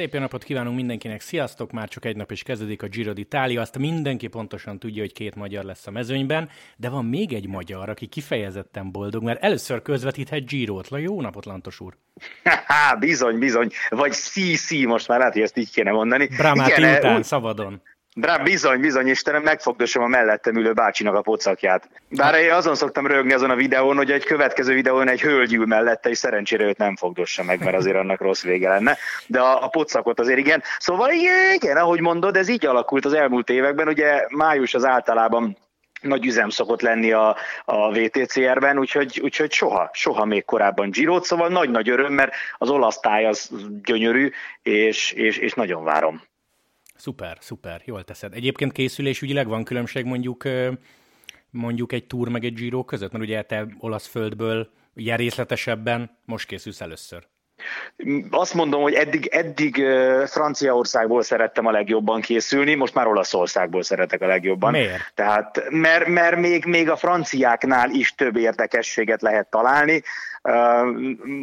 [0.00, 1.72] Szép jó napot kívánunk mindenkinek, sziasztok!
[1.72, 5.34] Már csak egy nap is kezdődik a Giro d'Italia, azt mindenki pontosan tudja, hogy két
[5.34, 10.46] magyar lesz a mezőnyben, de van még egy magyar, aki kifejezetten boldog, mert először közvetíthet
[10.46, 10.88] Girot.
[10.88, 11.96] La jó napot, Lantos úr!
[12.98, 16.26] bizony, bizony, vagy szí, most már lehet, hogy ezt így kéne mondani.
[16.36, 17.82] Bramáti Igen, után, úgy, szabadon.
[18.14, 21.88] Rá bizony, bizony, Istenem, megfogdosom a mellettem ülő bácsinak a pocakját.
[22.08, 25.66] Bár én azon szoktam rögni azon a videón, hogy egy következő videón egy hölgy ül
[25.66, 28.96] mellette, és szerencsére őt nem fogdossa meg, mert azért annak rossz vége lenne.
[29.26, 30.62] De a, a pocakot azért igen.
[30.78, 31.10] Szóval
[31.54, 33.88] igen, ahogy mondod, ez így alakult az elmúlt években.
[33.88, 35.56] Ugye május az általában
[36.00, 41.48] nagy üzem szokott lenni a, a VTCR-ben, úgyhogy, úgyhogy soha, soha még korábban Girot, szóval
[41.48, 43.50] nagy-nagy öröm, mert az olasz táj az
[43.82, 44.30] gyönyörű,
[44.62, 46.22] és, és, és nagyon várom.
[47.00, 48.34] Szuper, szuper, jól teszed.
[48.34, 50.44] Egyébként készülésügyileg van különbség mondjuk
[51.50, 53.12] mondjuk egy túr meg egy Giro között?
[53.12, 57.26] Mert ugye te olasz földből ugye részletesebben most készülsz először.
[58.30, 59.84] Azt mondom, hogy eddig, eddig
[60.26, 64.70] Franciaországból szerettem a legjobban készülni, most már Olaszországból szeretek a legjobban.
[64.70, 65.12] Miért?
[65.14, 70.02] Tehát, mert, mert még, még a franciáknál is több érdekességet lehet találni.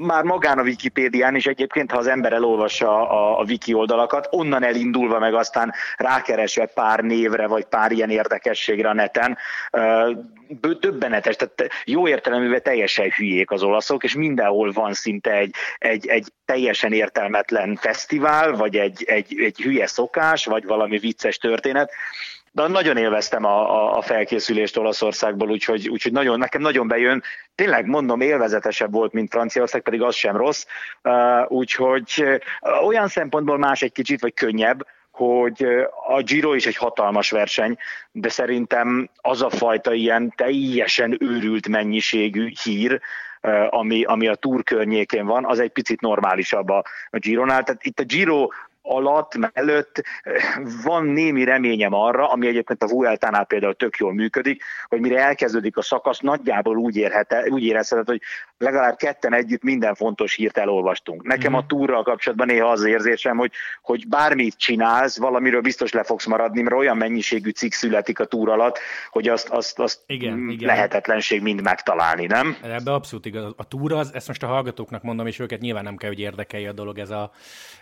[0.02, 4.64] Már magán a Wikipédián is egyébként, ha az ember elolvassa a, a wiki oldalakat, onnan
[4.64, 9.38] elindulva meg aztán rákeresve pár névre, vagy pár ilyen érdekességre a neten,
[10.80, 16.32] döbbenetes, tehát jó érteleművel teljesen hülyék az olaszok, és mindenhol van szinte egy, egy, egy
[16.46, 21.92] teljesen értelmetlen fesztivál, vagy egy, egy, egy hülye szokás, vagy valami vicces történet,
[22.58, 27.24] de nagyon élveztem a, a, felkészülést Olaszországból, úgyhogy, úgyhogy nagyon, nekem nagyon bejön.
[27.56, 30.66] Tényleg mondom, élvezetesebb volt, mint Franciaország, pedig az sem rossz.
[31.48, 32.24] Úgyhogy
[32.86, 35.68] olyan szempontból más egy kicsit, vagy könnyebb, hogy
[36.08, 37.78] a Giro is egy hatalmas verseny,
[38.12, 43.02] de szerintem az a fajta ilyen teljesen őrült mennyiségű hír,
[43.70, 47.64] ami, ami a túr környékén van, az egy picit normálisabb a, a Gironál.
[47.64, 48.48] Tehát itt a Giro
[48.88, 50.34] alatt, mellett eh,
[50.84, 55.78] van némi reményem arra, ami egyébként a Vueltánál például tök jól működik, hogy mire elkezdődik
[55.78, 58.22] a szakasz, nagyjából úgy, érhet, úgy érezheted, hogy
[58.58, 61.24] legalább ketten együtt minden fontos hírt elolvastunk.
[61.24, 61.68] Nekem a mhm.
[61.68, 63.52] túrral kapcsolatban néha az érzésem, hogy,
[63.82, 68.50] hogy bármit csinálsz, valamiről biztos le fogsz maradni, mert olyan mennyiségű cikk születik a túr
[68.50, 68.80] alatt,
[69.10, 70.68] hogy azt, azt, azt igen, igen.
[70.68, 72.58] lehetetlenség mind megtalálni, nem?
[72.62, 73.54] Ebbe abszolút igaz.
[73.58, 76.70] A túra az, ezt most a hallgatóknak mondom, és őket nyilván nem kell, hogy érdekelje
[76.70, 77.32] a dolog, ez a,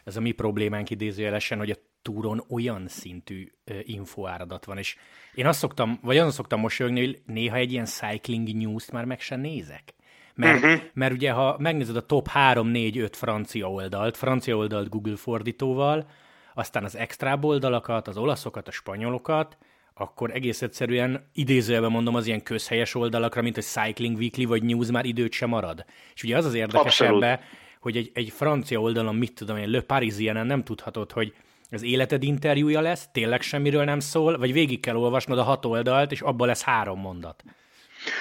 [0.03, 3.51] ez a mi problémánk idézőjelesen, hogy a túron olyan szintű
[3.83, 4.95] infoáradat van, és
[5.33, 9.19] én azt szoktam, vagy azon szoktam mosolyogni, hogy néha egy ilyen cycling news-t már meg
[9.19, 9.93] sem nézek.
[10.35, 10.81] Mert, uh-huh.
[10.93, 16.07] mert ugye, ha megnézed a top 3, 4, 5 francia oldalt, francia oldalt Google fordítóval,
[16.53, 19.57] aztán az extra oldalakat, az olaszokat, a spanyolokat,
[19.93, 24.91] akkor egész egyszerűen idézőjelben mondom az ilyen közhelyes oldalakra, mint a Cycling Weekly vagy News
[24.91, 25.85] már időt sem marad.
[26.13, 27.41] És ugye az az érdekes ebbe,
[27.79, 31.33] hogy egy, egy francia oldalon, mit tudom én, Le Parisien nem tudhatod, hogy
[31.71, 36.11] az életed interjúja lesz, tényleg semmiről nem szól, vagy végig kell olvasnod a hat oldalt,
[36.11, 37.43] és abban lesz három mondat.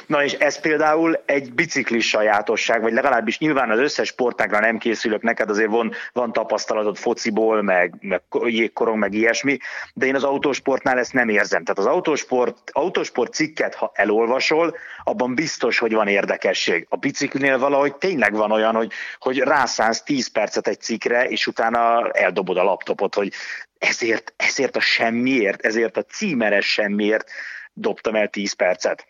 [0.07, 5.23] Na és ez például egy biciklis sajátosság, vagy legalábbis nyilván az összes sportágra nem készülök,
[5.23, 9.59] neked azért van, van tapasztalatod fociból, meg, meg jégkorong, meg ilyesmi,
[9.95, 11.65] de én az autósportnál ezt nem érzem.
[11.65, 16.87] Tehát az autósport, autósport cikket, ha elolvasol, abban biztos, hogy van érdekesség.
[16.89, 22.11] A biciklinél valahogy tényleg van olyan, hogy, hogy rászánsz 10 percet egy cikkre, és utána
[22.11, 23.33] eldobod a laptopot, hogy
[23.79, 27.31] ezért, ezért a semmiért, ezért a címeres semmiért
[27.73, 29.07] dobtam el 10 percet.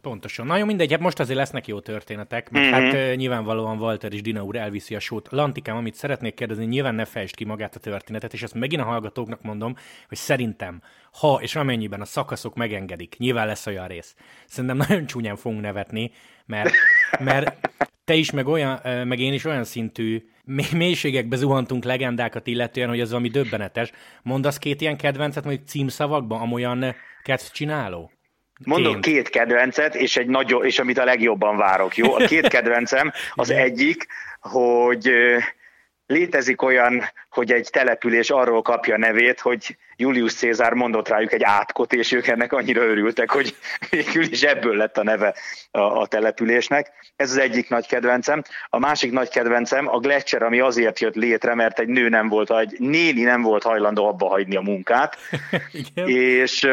[0.00, 0.46] Pontosan.
[0.46, 2.90] Na jó, mindegy, hát most azért lesznek jó történetek, mert mm-hmm.
[2.90, 5.28] hát nyilvánvalóan Walter és Dina úr elviszi a sót.
[5.30, 8.84] Lantikám, amit szeretnék kérdezni, nyilván ne fejtsd ki magát a történetet, és ezt megint a
[8.84, 9.74] hallgatóknak mondom,
[10.08, 14.14] hogy szerintem, ha és amennyiben a szakaszok megengedik, nyilván lesz olyan rész.
[14.46, 16.10] Szerintem nagyon csúnyán fogunk nevetni,
[16.46, 16.70] mert,
[17.20, 17.70] mert
[18.04, 20.28] te is, meg, olyan, meg én is olyan szintű
[20.72, 23.90] mélységekbe zuhantunk legendákat illetően, hogy ez valami döbbenetes.
[24.22, 28.10] Mondasz két ilyen kedvencet, mondjuk címszavakban, amolyan kedvcsináló?
[28.64, 32.14] Mondok két kedvencet, és, egy nagy, és amit a legjobban várok, jó?
[32.14, 34.06] A két kedvencem az egyik,
[34.40, 35.10] hogy
[36.06, 41.92] létezik olyan, hogy egy település arról kapja nevét, hogy Julius Cézár mondott rájuk egy átkot,
[41.92, 43.56] és ők ennek annyira örültek, hogy
[43.90, 45.34] végül is ebből lett a neve
[45.70, 46.92] a, a településnek.
[47.16, 48.42] Ez az egyik nagy kedvencem.
[48.68, 52.58] A másik nagy kedvencem a Gletscher, ami azért jött létre, mert egy nő nem volt,
[52.58, 55.16] egy néni nem volt hajlandó abba hagyni a munkát.
[56.04, 56.68] és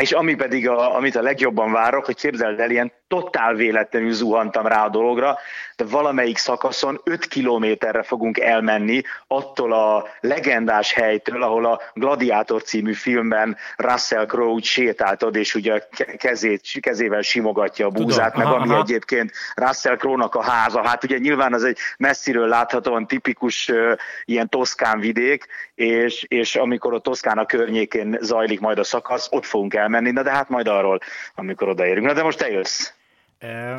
[0.00, 4.66] és ami pedig, a, amit a legjobban várok, hogy képzeld el, ilyen totál véletlenül zuhantam
[4.66, 5.38] rá a dologra,
[5.76, 12.92] de valamelyik szakaszon 5 kilométerre fogunk elmenni attól a legendás helytől, ahol a Gladiátor című
[12.92, 15.82] filmben Russell Crowe sétáltod, és ugye
[16.16, 18.82] kezét, kezével simogatja a búzát, Tudom, meg aha, ami aha.
[18.82, 20.86] egyébként Russell Crowe-nak a háza.
[20.86, 23.92] Hát ugye nyilván az egy messziről láthatóan tipikus uh,
[24.24, 29.74] ilyen toszkán vidék, és, és amikor a Toszkána környékén zajlik majd a szakasz, ott fogunk
[29.74, 30.98] elmenni, na de hát majd arról,
[31.34, 32.06] amikor odaérünk.
[32.06, 32.98] Na de most te jössz.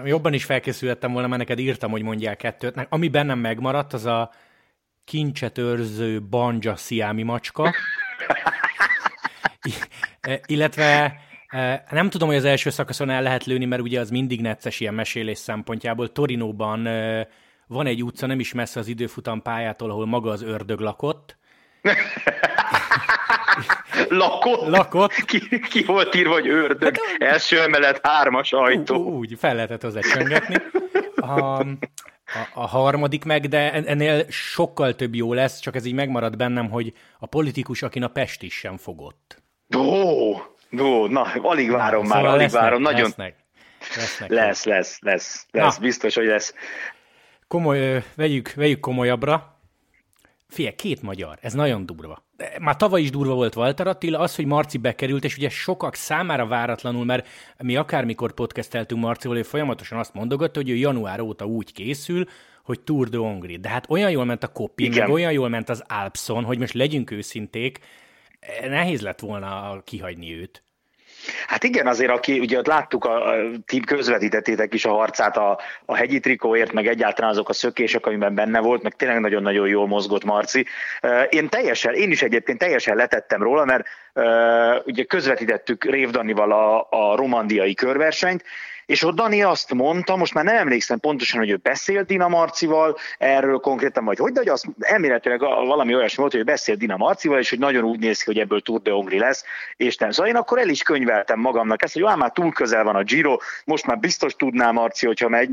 [0.06, 2.88] Jobban is felkészültem volna, mert neked írtam, hogy mondjál kettőt.
[2.90, 4.32] Ami bennem megmaradt, az a
[5.04, 7.74] kincset őrző banja sziámi macska.
[10.46, 11.20] Illetve
[11.90, 14.94] nem tudom, hogy az első szakaszon el lehet lőni, mert ugye az mindig necces ilyen
[14.94, 16.12] mesélés szempontjából.
[16.12, 16.84] Torinóban
[17.68, 21.38] van egy utca, nem is messze az időfutam pályától, ahol maga az ördög lakott.
[24.10, 24.68] lakott?
[24.68, 25.12] Lakott.
[25.12, 26.98] Ki, ki volt írva, hogy ördög?
[26.98, 28.96] Hát, Első emelet, hármas ajtó.
[28.96, 30.56] Úgy, fel lehetett hozzá csöngetni.
[31.16, 31.66] A, a,
[32.54, 36.94] a harmadik meg, de ennél sokkal több jó lesz, csak ez így megmarad bennem, hogy
[37.20, 39.42] a politikus, akin a Pest is sem fogott.
[39.78, 40.32] Ó,
[40.80, 42.82] ó na, alig várom na, már, szóval alig lesznek, várom.
[42.82, 43.02] Nagyon...
[43.02, 43.36] Lesznek,
[43.96, 44.30] lesznek.
[44.30, 45.82] Lesz, lesz, lesz, lesz, na.
[45.82, 46.54] biztos, hogy lesz.
[47.48, 49.51] Komoly, vegyük, vegyük komolyabbra.
[50.52, 52.26] Fie, két magyar, ez nagyon durva.
[52.60, 56.48] Már tavaly is durva volt Walter Attila, az, hogy Marci bekerült, és ugye sokak számára
[56.48, 57.28] váratlanul, mert
[57.58, 62.26] mi akármikor podcasteltünk Marcival, ő folyamatosan azt mondogatta, hogy ő január óta úgy készül,
[62.64, 63.58] hogy Tour de Hongrie.
[63.58, 66.74] De hát olyan jól ment a Kopi, meg olyan jól ment az Alpson, hogy most
[66.74, 67.80] legyünk őszinték,
[68.68, 70.64] nehéz lett volna kihagyni őt.
[71.48, 73.36] Hát igen, azért aki, ugye ott láttuk, a, a
[73.66, 78.36] tím közvetítettétek is a harcát a, a hegyi trikóért, meg egyáltalán azok a szökések, amiben
[78.36, 80.66] benne volt, meg tényleg nagyon-nagyon jól mozgott Marci.
[81.30, 83.86] Én teljesen, én is egyébként teljesen letettem róla, mert
[84.86, 88.44] ugye közvetítettük Rév Danival a, a romandiai körversenyt,
[88.86, 92.98] és ott Dani azt mondta, most már nem emlékszem pontosan, hogy ő beszélt Dina Marcival
[93.18, 96.98] erről konkrétan, vagy hogy, de hogy azt elméletileg valami olyasmi volt, hogy ő beszélt Dina
[96.98, 99.44] Marcival, és hogy nagyon úgy néz ki, hogy ebből Tour de Hongri lesz,
[99.76, 100.12] és nem.
[100.12, 103.04] Szóval én akkor el is könyveltem magamnak ezt, hogy jó, már túl közel van a
[103.04, 105.50] Giro, most már biztos tudná Marci, hogyha megy,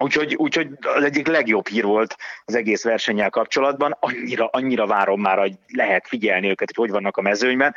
[0.00, 3.96] Úgyhogy, úgyhogy az egyik legjobb hír volt az egész versennyel kapcsolatban.
[4.00, 7.74] Annyira, annyira várom már, hogy lehet figyelni őket, hogy hogy vannak a mezőnyben.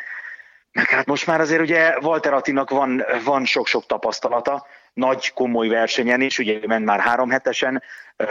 [0.74, 6.22] Meg hát most már azért ugye Walter Attinak van, van sok-sok tapasztalata, nagy komoly versenyen
[6.22, 7.84] is, ugye ment már három hetesen,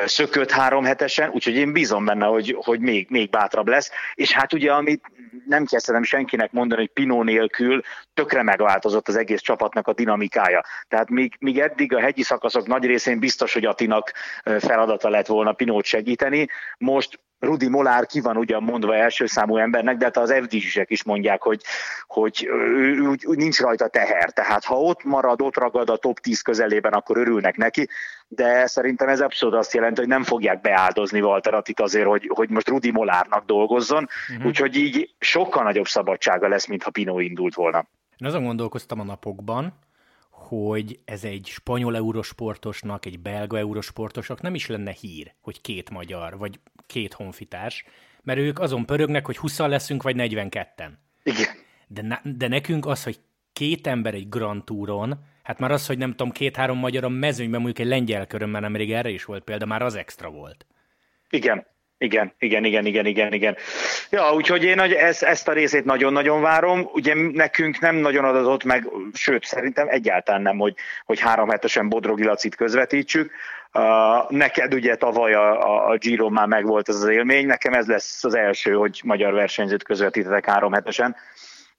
[0.05, 3.91] szökött három hetesen, úgyhogy én bízom benne, hogy, hogy még, még bátrabb lesz.
[4.15, 5.05] És hát ugye, amit
[5.47, 7.83] nem kezdtem senkinek mondani, hogy Pinó nélkül
[8.15, 10.65] tökre megváltozott az egész csapatnak a dinamikája.
[10.89, 14.13] Tehát míg, míg eddig a hegyi szakaszok nagy részén biztos, hogy Atinak
[14.45, 16.49] feladata lett volna Pinót segíteni,
[16.79, 21.05] most Rudi Molár ki van ugyan mondva első számú embernek, de hát az FDZ-ek is
[21.05, 21.63] mondják, hogy,
[22.07, 24.31] hogy ő, úgy, úgy nincs rajta teher.
[24.31, 27.89] Tehát ha ott marad, ott ragad a top 10 közelében, akkor örülnek neki,
[28.29, 32.69] de szerintem ez abszolút azt jelenti, hogy nem fogják beáldozni Walteratit azért, hogy, hogy most
[32.69, 34.47] Rudi Molárnak dolgozzon, uh-huh.
[34.47, 37.87] úgyhogy így sokkal nagyobb szabadsága lesz, mint ha Pino indult volna.
[38.19, 39.73] Én azon gondolkoztam a napokban,
[40.59, 46.39] hogy ez egy spanyol eurosportosnak, egy belga eurosportosnak nem is lenne hír, hogy két magyar,
[46.39, 47.85] vagy két honfitárs,
[48.23, 50.91] mert ők azon pörögnek, hogy 20 leszünk, vagy 42-en.
[51.23, 51.49] Igen.
[51.87, 53.19] De, de nekünk az, hogy
[53.53, 57.61] két ember egy Grand Touron, hát már az, hogy nem tudom, két-három magyar a mezőnyben,
[57.61, 60.67] mondjuk egy lengyel körön, mert nemrég erre is volt példa, már az extra volt.
[61.31, 61.67] Igen,
[62.03, 63.57] igen, igen, igen, igen, igen, igen.
[64.11, 66.89] Ja, úgyhogy én ezt, ezt a részét nagyon-nagyon várom.
[66.93, 70.75] Ugye nekünk nem nagyon adatott meg, sőt, szerintem egyáltalán nem, hogy,
[71.05, 73.31] hogy három hetesen Bodrogi Lacit közvetítsük.
[73.75, 77.87] Uh, neked ugye tavaly a, a, a Giro már megvolt ez az élmény, nekem ez
[77.87, 81.17] lesz az első, hogy magyar versenyzőt közvetítetek három hetesen.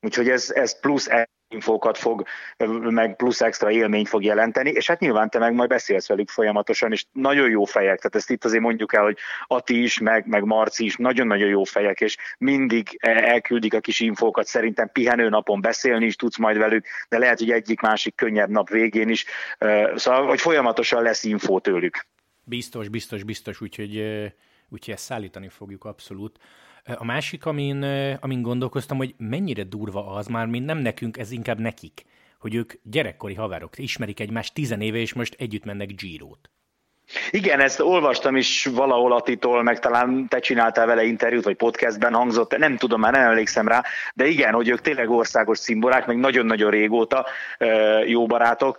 [0.02, 1.08] Úgyhogy ez, ez plusz
[1.54, 2.24] infókat fog,
[2.82, 6.92] meg plusz extra élményt fog jelenteni, és hát nyilván te meg majd beszélsz velük folyamatosan,
[6.92, 9.18] és nagyon jó fejek, tehát ezt itt azért mondjuk el, hogy
[9.48, 14.46] Ati is, meg, meg Marci is nagyon-nagyon jó fejek, és mindig elküldik a kis infókat,
[14.46, 19.10] szerintem pihenő napon beszélni is tudsz majd velük, de lehet, hogy egyik-másik könnyebb nap végén
[19.10, 19.26] is,
[19.96, 22.06] szóval, hogy folyamatosan lesz infó tőlük.
[22.44, 23.98] Biztos, biztos, biztos, úgyhogy,
[24.70, 26.40] úgyhogy ezt szállítani fogjuk abszolút.
[26.86, 27.84] A másik, amin,
[28.22, 32.06] amin gondolkoztam, hogy mennyire durva az már, mint nem nekünk, ez inkább nekik,
[32.40, 36.50] hogy ők gyerekkori haverok, ismerik egymást tizenéve, és most együtt mennek Giro-t.
[37.32, 42.58] Igen, ezt olvastam is valahol Atitól, meg talán te csináltál vele interjút, vagy podcastben hangzott,
[42.58, 46.72] nem tudom, már nem emlékszem rá, de igen, hogy ők tényleg országos szimbolák, meg nagyon-nagyon
[46.72, 47.26] régóta
[48.06, 48.78] jó barátok.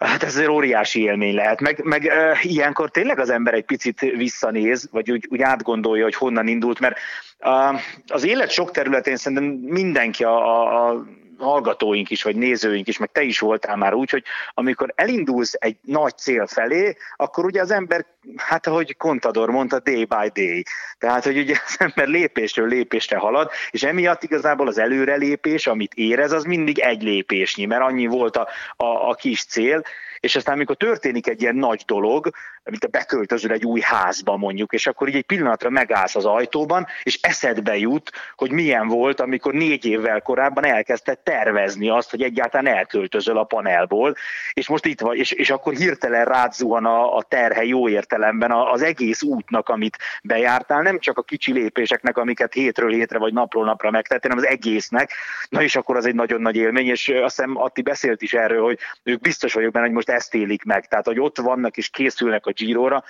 [0.00, 4.00] Hát ez egy óriási élmény lehet, meg, meg e, ilyenkor tényleg az ember egy picit
[4.00, 6.98] visszanéz, vagy úgy, úgy átgondolja, hogy honnan indult, mert
[7.38, 11.04] a, az élet sok területén szerintem mindenki a, a, a
[11.40, 15.76] hallgatóink is, vagy nézőink is, meg te is voltál már úgy, hogy amikor elindulsz egy
[15.82, 18.06] nagy cél felé, akkor ugye az ember,
[18.36, 20.64] hát ahogy Contador mondta, day by day.
[20.98, 26.32] Tehát, hogy ugye az ember lépésről lépésre halad, és emiatt igazából az előrelépés, amit érez,
[26.32, 29.82] az mindig egy lépésnyi, mert annyi volt a, a, a kis cél,
[30.20, 32.30] és aztán amikor történik egy ilyen nagy dolog,
[32.64, 36.86] mint a beköltözöl egy új házba mondjuk, és akkor így egy pillanatra megállsz az ajtóban,
[37.02, 42.74] és eszedbe jut, hogy milyen volt, amikor négy évvel korábban elkezdted tervezni azt, hogy egyáltalán
[42.74, 44.14] elköltözöl a panelból,
[44.52, 48.50] és most itt vagy, és, és akkor hirtelen rád zuhan a, a terhe jó értelemben
[48.50, 53.64] az egész útnak, amit bejártál, nem csak a kicsi lépéseknek, amiket hétről hétre vagy napról
[53.64, 55.12] napra megtettél, hanem az egésznek.
[55.48, 58.62] Na és akkor az egy nagyon nagy élmény, és azt hiszem Atti beszélt is erről,
[58.62, 60.88] hogy ők biztos vagyok benne, hogy most ezt élik meg.
[60.88, 63.04] Tehát, hogy ott vannak és készülnek a Girora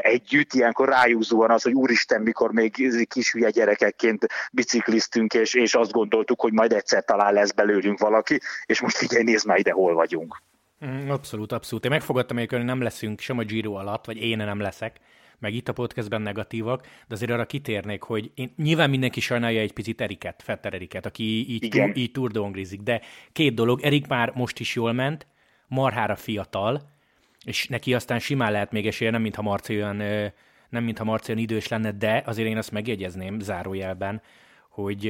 [0.00, 5.74] együtt, ilyenkor rájuk zuhan az, hogy úristen, mikor még kis hülye gyerekekként bicikliztünk, és, és
[5.74, 9.72] azt gondoltuk, hogy majd egyszer talán lesz belőlünk valaki, és most figyelj, nézd már ide,
[9.72, 10.42] hol vagyunk.
[10.86, 11.84] Mm, abszolút, abszolút.
[11.84, 14.96] Én megfogadtam hogy nem leszünk sem a Giro alatt, vagy én nem leszek,
[15.38, 19.72] meg itt a podcastben negatívak, de azért arra kitérnék, hogy én, nyilván mindenki sajnálja egy
[19.72, 23.00] picit Eriket, Fetter Eriket, aki így, túr, így de
[23.32, 25.26] két dolog, Erik már most is jól ment,
[25.68, 26.96] marhára fiatal,
[27.44, 29.96] és neki aztán simán lehet még esélye, nem mintha Marci olyan,
[30.68, 34.22] nem mintha Marci olyan idős lenne, de azért én azt megjegyezném zárójelben,
[34.68, 35.06] hogy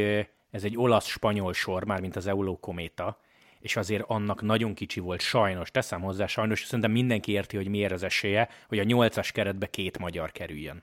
[0.50, 3.20] ez egy olasz-spanyol sor, már mint az Euló kométa,
[3.60, 7.92] és azért annak nagyon kicsi volt, sajnos, teszem hozzá, sajnos, szerintem mindenki érti, hogy miért
[7.92, 10.82] az esélye, hogy a nyolcas keretbe két magyar kerüljön.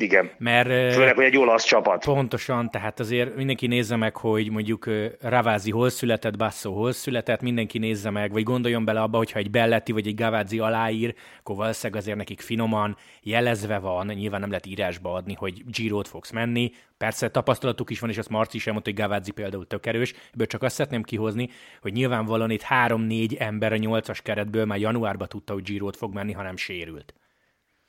[0.00, 0.30] Igen.
[0.38, 2.04] Mert, Főleg, hogy egy olasz csapat.
[2.04, 4.90] Pontosan, tehát azért mindenki nézze meg, hogy mondjuk
[5.20, 9.50] Ravázi hol született, Basso hol született, mindenki nézze meg, vagy gondoljon bele abba, hogyha egy
[9.50, 14.66] Belletti vagy egy Gavazzi aláír, akkor valószínűleg azért nekik finoman jelezve van, nyilván nem lehet
[14.66, 16.70] írásba adni, hogy Girot fogsz menni.
[16.98, 20.46] Persze tapasztalatuk is van, és azt Marci is elmondta, hogy Gavazzi például tök erős, ebből
[20.46, 21.48] csak azt szeretném kihozni,
[21.80, 26.32] hogy nyilvánvalóan itt három-négy ember a nyolcas keretből már januárban tudta, hogy Girot fog menni,
[26.32, 27.14] hanem sérült.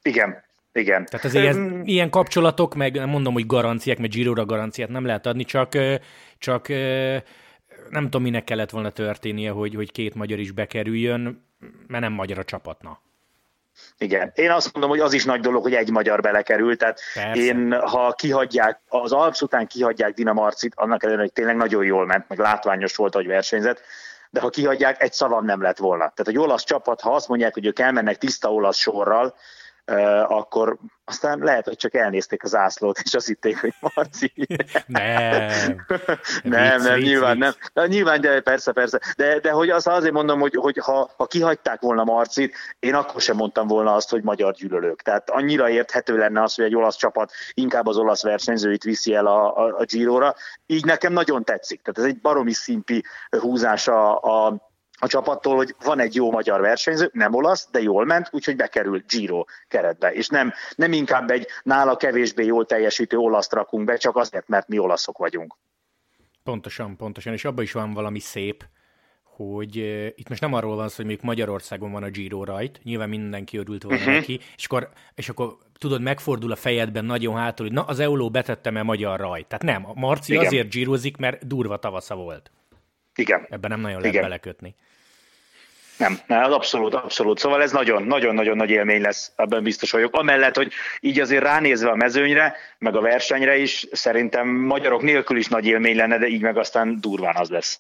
[0.02, 1.06] Igen, igen.
[1.06, 5.26] Tehát azért ez, ilyen kapcsolatok, meg nem mondom, hogy garanciák, meg Girora garanciát nem lehet
[5.26, 5.78] adni, csak,
[6.38, 6.68] csak
[7.90, 11.46] nem tudom, minek kellett volna történnie, hogy, hogy két magyar is bekerüljön,
[11.88, 13.02] mert nem magyar a csapatna.
[13.98, 14.32] Igen.
[14.36, 16.78] Én azt mondom, hogy az is nagy dolog, hogy egy magyar belekerült.
[16.78, 17.42] Tehát Persze.
[17.42, 22.30] én, ha kihagyják, az Alps után kihagyják Dinamarcit, annak ellenére, hogy tényleg nagyon jól ment,
[22.30, 23.82] meg látványos volt, hogy versenyzet,
[24.30, 25.98] de ha kihagyják, egy szavam nem lett volna.
[25.98, 29.36] Tehát egy olasz csapat, ha azt mondják, hogy ők elmennek tiszta olasz sorral,
[30.28, 34.34] akkor aztán lehet, hogy csak elnézték az ászlót, és azt hitték, hogy Marci.
[34.86, 35.86] nem.
[36.44, 37.54] nem, nem, nyilván nem.
[37.74, 39.00] De nyilván, de persze, persze.
[39.18, 43.22] De, de hogy az azért mondom, hogy, hogy ha, ha kihagyták volna Marcit, én akkor
[43.22, 45.02] sem mondtam volna azt, hogy magyar gyűlölők.
[45.02, 49.26] Tehát annyira érthető lenne az, hogy egy olasz csapat inkább az olasz versenyzőit viszi el
[49.26, 50.36] a, a, a Giro-ra.
[50.66, 51.82] Így nekem nagyon tetszik.
[51.82, 54.69] Tehát ez egy baromi szimpi húzása a a
[55.08, 59.44] csapattól, hogy van egy jó magyar versenyző, nem olasz, de jól ment, úgyhogy bekerült Giro
[59.68, 60.12] keretbe.
[60.14, 64.68] És nem, nem inkább egy nála kevésbé jól teljesítő olaszt rakunk be, csak azért, mert
[64.68, 65.56] mi olaszok vagyunk.
[66.44, 68.66] Pontosan, pontosan, és abban is van valami szép,
[69.24, 72.80] hogy uh, itt most nem arról van szó, hogy még Magyarországon van a Giro rajt,
[72.84, 74.14] nyilván mindenki örült volna uh-huh.
[74.14, 78.30] neki, és akkor, és akkor tudod, megfordul a fejedben nagyon hátul, hogy na, az Euló
[78.30, 79.48] betettem el magyar rajt.
[79.48, 80.46] Tehát nem, a Marci Igen.
[80.46, 82.52] azért gyírozik, mert durva tavasza volt.
[83.16, 83.48] Igen.
[83.50, 84.24] Ebben nem nagyon lehet Igen.
[84.24, 84.76] belekötni.
[86.00, 87.40] Nem, nem, abszolút, abszolút.
[87.40, 90.14] Szóval ez nagyon-nagyon-nagyon nagy élmény lesz, ebben biztos vagyok.
[90.14, 95.48] Amellett, hogy így azért ránézve a mezőnyre, meg a versenyre is, szerintem magyarok nélkül is
[95.48, 97.80] nagy élmény lenne, de így meg aztán durván az lesz.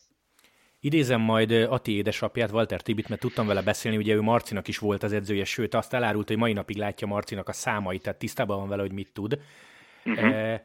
[0.79, 5.03] Idézem majd Ati édesapját, Walter Tibit, mert tudtam vele beszélni, ugye ő Marcinak is volt
[5.03, 8.69] az edzője, sőt azt elárult, hogy mai napig látja Marcinak a számait, tehát tisztában van
[8.69, 9.39] vele, hogy mit tud.
[10.05, 10.59] Uh-huh.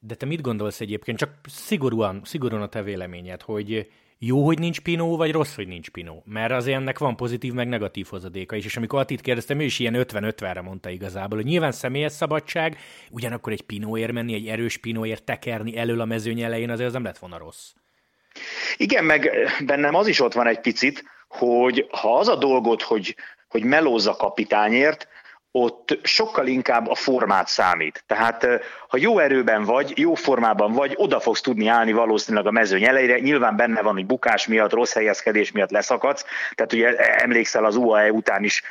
[0.00, 3.90] De te mit gondolsz egyébként, csak szigorúan, szigorúan a te véleményed, hogy
[4.24, 6.22] jó, hogy nincs Pinó, vagy rossz, hogy nincs Pinó?
[6.26, 8.64] Mert azért ennek van pozitív, meg negatív hozadéka is.
[8.64, 12.76] És amikor Atit kérdeztem, ő is ilyen 50-50-re mondta igazából, hogy nyilván személyes szabadság,
[13.10, 17.04] ugyanakkor egy Pinóért menni, egy erős Pinóért tekerni elől a mezőny elején, azért az nem
[17.04, 17.72] lett volna rossz.
[18.76, 19.30] Igen, meg
[19.64, 23.16] bennem az is ott van egy picit, hogy ha az a dolgot, hogy,
[23.48, 25.08] hogy melózza kapitányért,
[25.52, 28.04] ott sokkal inkább a formát számít.
[28.06, 28.46] Tehát
[28.88, 33.18] ha jó erőben vagy, jó formában vagy, oda fogsz tudni állni valószínűleg a mezőny elejére.
[33.18, 36.24] Nyilván benne van, hogy bukás miatt, rossz helyezkedés miatt leszakadsz.
[36.54, 38.62] Tehát ugye emlékszel az UAE után is,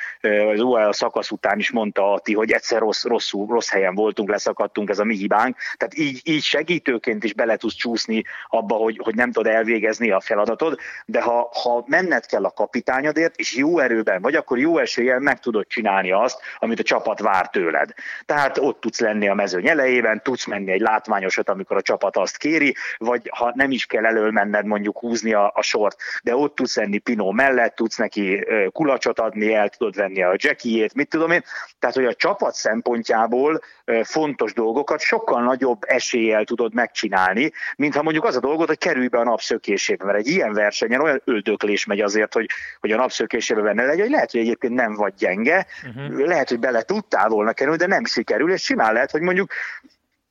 [0.54, 4.90] az UAE szakasz után is mondta Ati, hogy egyszer rossz, rosszul, rossz helyen voltunk, leszakadtunk,
[4.90, 5.58] ez a mi hibánk.
[5.78, 10.20] Tehát így, így segítőként is bele tudsz csúszni abba, hogy, hogy nem tudod elvégezni a
[10.20, 15.20] feladatod, de ha, ha menned kell a kapitányodért, és jó erőben vagy, akkor jó eséllyel
[15.20, 16.40] meg tudod csinálni azt,
[16.72, 17.94] amit a csapat vár tőled.
[18.26, 22.38] Tehát ott tudsz lenni a mezőny elejében, tudsz menni egy látványosat, amikor a csapat azt
[22.38, 26.56] kéri, vagy ha nem is kell elől menned mondjuk húzni a, a sort, de ott
[26.56, 31.32] tudsz lenni Pinó mellett, tudsz neki kulacsot adni, el tudod venni a jackiét, mit tudom
[31.32, 31.44] én.
[31.80, 33.62] Tehát, hogy a csapat szempontjából
[34.04, 39.08] fontos dolgokat sokkal nagyobb eséllyel tudod megcsinálni, mint ha mondjuk az a dolgot, hogy kerülj
[39.08, 42.50] be a napszökésébe, mert egy ilyen versenyen olyan öldöklés megy azért, hogy,
[42.80, 46.28] hogy a napszökésébe benne legyen, hogy lehet, hogy egyébként nem vagy gyenge, uh-huh.
[46.28, 49.52] lehet, hogy bele tudtál volna kerülni, de nem sikerül, és simán lehet, hogy mondjuk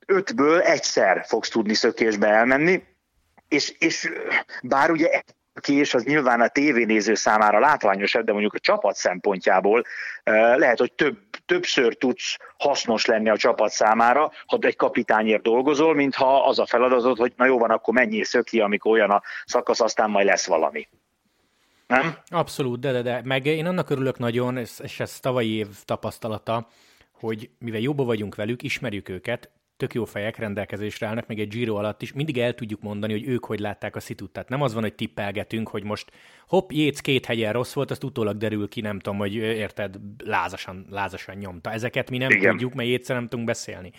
[0.07, 2.85] ötből egyszer fogsz tudni szökésbe elmenni,
[3.49, 4.13] és, és
[4.63, 5.23] bár ugye
[5.61, 9.85] kés az nyilván a tévénéző számára látványosabb, de mondjuk a csapat szempontjából
[10.55, 16.45] lehet, hogy több, többször tudsz hasznos lenni a csapat számára, ha egy kapitányért dolgozol, mintha
[16.45, 20.11] az a feladatod, hogy na jó van, akkor mennyi szöki, amikor olyan a szakasz, aztán
[20.11, 20.89] majd lesz valami.
[21.91, 22.17] Nem?
[22.27, 23.21] Abszolút, de, de, de.
[23.25, 26.69] Meg én annak örülök nagyon, és ez tavalyi év tapasztalata,
[27.13, 31.75] hogy mivel jobban vagyunk velük, ismerjük őket, tök jó fejek rendelkezésre állnak, meg egy Giro
[31.75, 34.31] alatt is, mindig el tudjuk mondani, hogy ők hogy látták a szitut.
[34.31, 36.11] Tehát nem az van, hogy tippelgetünk, hogy most
[36.47, 40.87] hopp, Jéz két hegyen rossz volt, azt utólag derül ki, nem tudom, hogy érted, lázasan,
[40.91, 41.73] lázasan nyomta.
[41.73, 42.51] Ezeket mi nem Igen.
[42.51, 43.93] tudjuk, mert Jézszer nem tudunk beszélni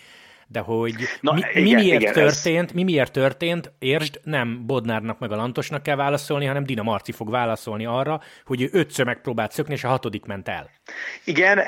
[0.52, 2.74] de hogy Na, mi, igen, mi, miért igen, történt, ez...
[2.74, 7.30] mi miért történt, értsd, nem Bodnárnak meg a Lantosnak kell válaszolni, hanem Dina Marci fog
[7.30, 10.70] válaszolni arra, hogy ő ötször megpróbált szökni, és a hatodik ment el.
[11.24, 11.66] Igen, e,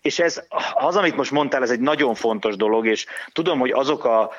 [0.00, 0.42] és ez
[0.74, 4.30] az, amit most mondtál, ez egy nagyon fontos dolog, és tudom, hogy azok a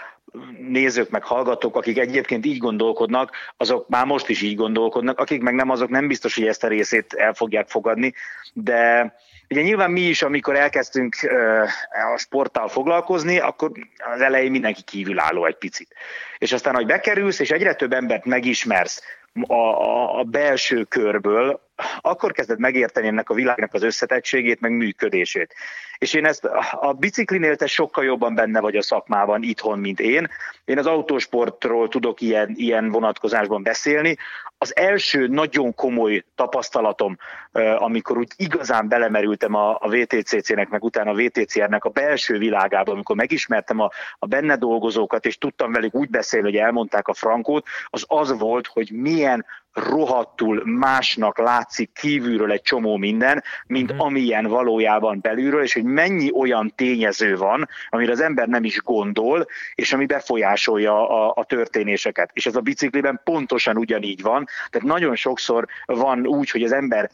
[0.70, 5.54] nézők, meg hallgatók, akik egyébként így gondolkodnak, azok már most is így gondolkodnak, akik meg
[5.54, 8.14] nem, azok nem biztos, hogy ezt a részét el fogják fogadni,
[8.54, 9.14] de
[9.50, 11.16] Ugye nyilván mi is, amikor elkezdtünk
[12.13, 13.72] a sporttal foglalkozni, akkor
[14.13, 15.96] az elején mindenki kívülálló egy picit.
[16.38, 19.01] És aztán, hogy bekerülsz, és egyre több embert megismersz
[19.48, 21.62] a, a, a belső körből,
[22.01, 25.54] akkor kezded megérteni ennek a világnak az összetettségét, meg működését.
[25.98, 30.30] És én ezt a biciklinél te sokkal jobban benne vagy a szakmában itthon, mint én.
[30.66, 34.18] Én az autósportról tudok ilyen, ilyen vonatkozásban beszélni.
[34.60, 37.18] Az első nagyon komoly tapasztalatom,
[37.78, 43.16] amikor úgy igazán belemerültem a, a VTCC-nek, meg utána a VTCR-nek a belső világába, amikor
[43.16, 48.06] megismertem a, a benne dolgozókat, és tudtam velük úgy beszélni, hogy elmondták a frankót, az
[48.08, 49.46] az volt, hogy milyen
[49.78, 54.00] rohadtul másnak látszik kívülről egy csomó minden, mint mm.
[54.00, 59.48] amilyen valójában belülről, és hogy mennyi olyan tényező van, amire az ember nem is gondol,
[59.76, 62.30] és ami befolyásolja a, a történéseket.
[62.34, 64.46] És ez a bicikliben pontosan ugyanígy van.
[64.70, 67.10] Tehát nagyon sokszor van úgy, hogy az ember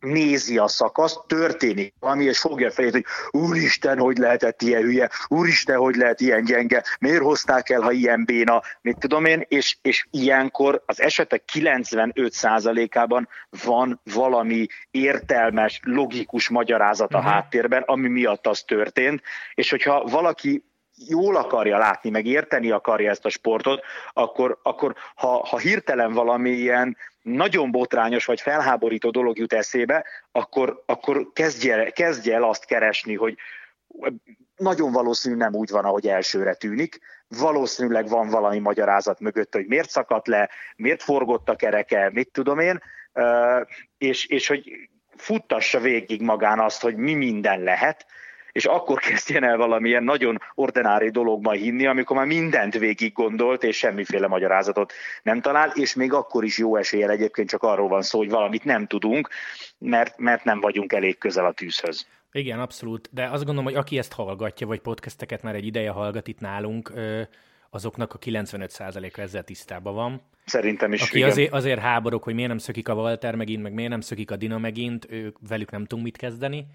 [0.00, 5.76] nézi a szakaszt, történik valami, és fogja fejét, hogy úristen, hogy lehetett ilyen hülye, úristen,
[5.76, 10.06] hogy lehet ilyen gyenge, miért hozták el, ha ilyen béna, mit tudom én, és, és
[10.10, 13.28] ilyenkor az esetek 95%-ában
[13.64, 17.32] van valami értelmes, logikus magyarázat a uh-huh.
[17.32, 19.22] háttérben, ami miatt az történt,
[19.54, 20.64] és hogyha valaki
[21.08, 23.82] jól akarja látni, meg érteni akarja ezt a sportot,
[24.12, 30.82] akkor, akkor ha, ha hirtelen valami ilyen nagyon botrányos vagy felháborító dolog jut eszébe, akkor,
[30.86, 33.36] akkor kezdje, kezdje el azt keresni, hogy
[34.56, 36.98] nagyon valószínű nem úgy van, ahogy elsőre tűnik.
[37.28, 42.58] Valószínűleg van valami magyarázat mögött, hogy miért szakadt le, miért forgott a kereke, mit tudom
[42.58, 42.82] én,
[43.98, 48.06] és, és hogy futtassa végig magán azt, hogy mi minden lehet,
[48.56, 53.76] és akkor kezdjen el valamilyen nagyon ordinári dologba hinni, amikor már mindent végig gondolt, és
[53.76, 54.92] semmiféle magyarázatot
[55.22, 58.64] nem talál, és még akkor is jó eséllyel egyébként csak arról van szó, hogy valamit
[58.64, 59.28] nem tudunk,
[59.78, 62.06] mert, mert nem vagyunk elég közel a tűzhöz.
[62.32, 63.08] Igen, abszolút.
[63.12, 66.92] De azt gondolom, hogy aki ezt hallgatja, vagy podcasteket már egy ideje hallgat itt nálunk,
[67.70, 70.22] azoknak a 95%-a ezzel tisztában van.
[70.44, 71.02] Szerintem is.
[71.02, 74.30] Aki azért, azért háborok, hogy miért nem szökik a Walter megint, meg miért nem szökik
[74.30, 76.66] a Dina megint, ők, velük nem tudunk mit kezdeni.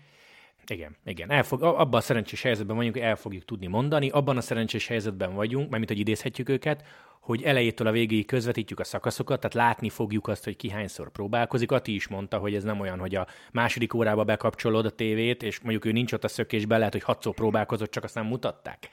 [0.72, 1.32] Igen, igen.
[1.32, 4.10] Elfog, abban a szerencsés helyzetben vagyunk, hogy el fogjuk tudni mondani.
[4.10, 6.84] Abban a szerencsés helyzetben vagyunk, mert hogy idézhetjük őket,
[7.20, 11.72] hogy elejétől a végéig közvetítjük a szakaszokat, tehát látni fogjuk azt, hogy ki hányszor próbálkozik.
[11.72, 15.60] Ati is mondta, hogy ez nem olyan, hogy a második órába bekapcsolod a tévét, és
[15.60, 18.90] mondjuk ő nincs ott a szökésben, lehet, hogy hatszor próbálkozott, csak azt nem mutatták.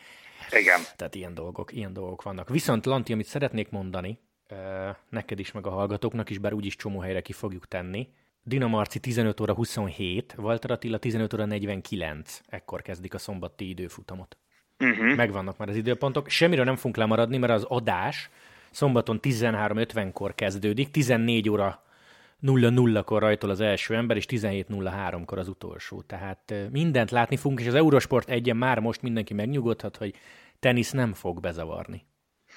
[0.50, 0.80] Igen.
[0.96, 2.48] Tehát ilyen dolgok, ilyen dolgok vannak.
[2.48, 4.18] Viszont Lanti, amit szeretnék mondani,
[5.08, 8.08] neked is, meg a hallgatóknak is, bár úgyis csomó helyre ki fogjuk tenni,
[8.48, 14.36] Dinamarci 15 óra 27, Walter Attila 15 óra 49, ekkor kezdik a szombati időfutamot.
[14.78, 15.14] Uh-huh.
[15.14, 16.28] Megvannak már az időpontok.
[16.28, 18.30] Semmiről nem fogunk lemaradni, mert az adás
[18.70, 21.82] szombaton 13.50-kor kezdődik, 14 óra
[22.42, 26.02] 0-0-kor rajtol az első ember, és 17.03-kor az utolsó.
[26.02, 30.14] Tehát mindent látni fogunk, és az Eurosport egyen már most mindenki megnyugodhat, hogy
[30.60, 32.06] tenisz nem fog bezavarni.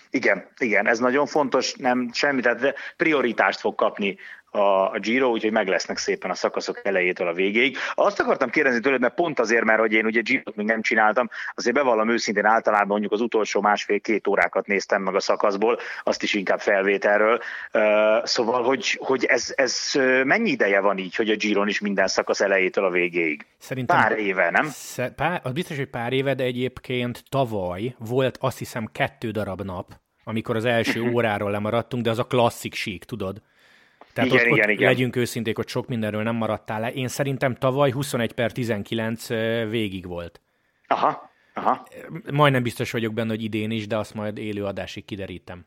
[0.10, 4.18] Igen, igen, ez nagyon fontos, nem semmi, tehát prioritást fog kapni
[4.52, 7.78] a, Giro, úgyhogy meg lesznek szépen a szakaszok elejétől a végéig.
[7.94, 11.30] Azt akartam kérdezni tőled, mert pont azért, mert hogy én ugye Giro-t még nem csináltam,
[11.56, 16.34] azért bevallom őszintén általában mondjuk az utolsó másfél-két órákat néztem meg a szakaszból, azt is
[16.34, 17.40] inkább felvételről.
[18.24, 19.92] Szóval, hogy, hogy ez, ez
[20.24, 23.46] mennyi ideje van így, hogy a Giron is minden szakasz elejétől a végéig?
[23.58, 24.72] Szerintem pár éve, nem?
[25.16, 29.92] Pár, az biztos, hogy pár éve, de egyébként tavaly volt azt hiszem kettő darab nap,
[30.24, 33.42] amikor az első óráról lemaradtunk, de az a klasszik sík, tudod?
[34.14, 34.88] Tehát igen, ott, igen, ott igen.
[34.88, 36.92] legyünk őszinték, hogy sok mindenről nem maradtál le.
[36.92, 39.28] Én szerintem tavaly 21 per 19
[39.70, 40.42] végig volt.
[40.88, 41.88] Aha, aha.
[42.32, 45.66] Majdnem biztos vagyok benne, hogy idén is, de azt majd élő adásig kiderítem.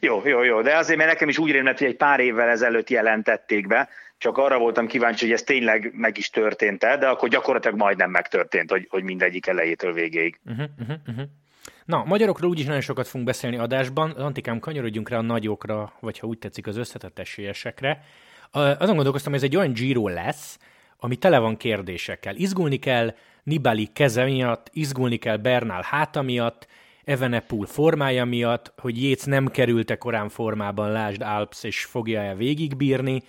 [0.00, 2.90] Jó, jó, jó, de azért, mert nekem is úgy rémlett, hogy egy pár évvel ezelőtt
[2.90, 3.88] jelentették be,
[4.18, 8.10] csak arra voltam kíváncsi, hogy ez tényleg meg is történt -e, de akkor gyakorlatilag majdnem
[8.10, 10.40] megtörtént, hogy, hogy mindegyik elejétől végéig.
[10.44, 11.24] Uh-huh, uh-huh.
[11.86, 14.10] Na, magyarokról úgyis nagyon sokat fogunk beszélni adásban.
[14.10, 18.04] Antikám, kanyarodjunk rá a nagyokra, vagy ha úgy tetszik, az összetett esélyesekre.
[18.50, 20.58] Azon gondolkoztam, hogy ez egy olyan Giro lesz,
[20.98, 22.36] ami tele van kérdésekkel.
[22.36, 26.66] Izgulni kell Nibali keze miatt, izgulni kell Bernal háta miatt,
[27.04, 33.22] Evenepul formája miatt, hogy Jéz nem kerülte korán formában, lásd Alps, és fogja-e végigbírni.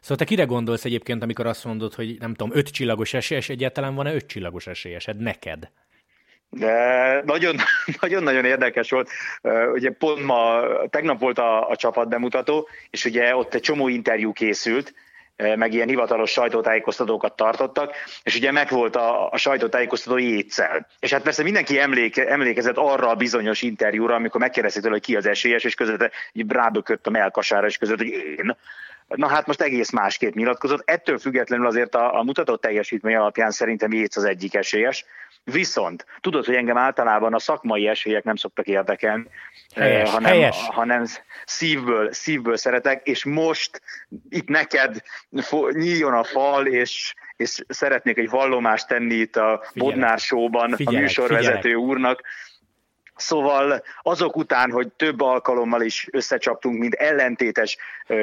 [0.00, 3.94] Szóval te kire gondolsz egyébként, amikor azt mondod, hogy nem tudom, öt csillagos esélyes, egyáltalán
[3.94, 5.70] van-e öt csillagos esélyesed neked?
[6.54, 7.22] De
[8.00, 9.10] nagyon-nagyon érdekes volt.
[9.72, 14.32] Ugye pont ma, tegnap volt a, a csapat bemutató, és ugye ott egy csomó interjú
[14.32, 14.94] készült,
[15.36, 20.86] meg ilyen hivatalos sajtótájékoztatókat tartottak, és ugye megvolt a, a sajtótájékoztató jétszel.
[20.98, 25.16] És hát persze mindenki emléke, emlékezett arra a bizonyos interjúra, amikor megkérdezték tőle, hogy ki
[25.16, 26.10] az esélyes, és között
[26.48, 28.56] rábökött a melkasára, és között, hogy én.
[29.08, 30.82] Na hát most egész másképp nyilatkozott.
[30.84, 35.04] Ettől függetlenül azért a, a mutatott teljesítmény alapján szerintem Jéz az egyik esélyes.
[35.44, 39.26] Viszont tudod, hogy engem általában a szakmai esélyek nem szoktak érdekelni,
[39.74, 40.56] helyes, hanem, helyes.
[40.56, 41.04] hanem
[41.44, 43.82] szívből, szívből szeretek, és most
[44.28, 45.02] itt neked
[45.70, 51.60] nyíljon a fal, és, és szeretnék egy vallomást tenni itt a Bodnár Show-ban a műsorvezető
[51.60, 51.78] figyelek.
[51.78, 52.22] úrnak,
[53.16, 57.76] Szóval azok után, hogy több alkalommal is összecsaptunk, mint ellentétes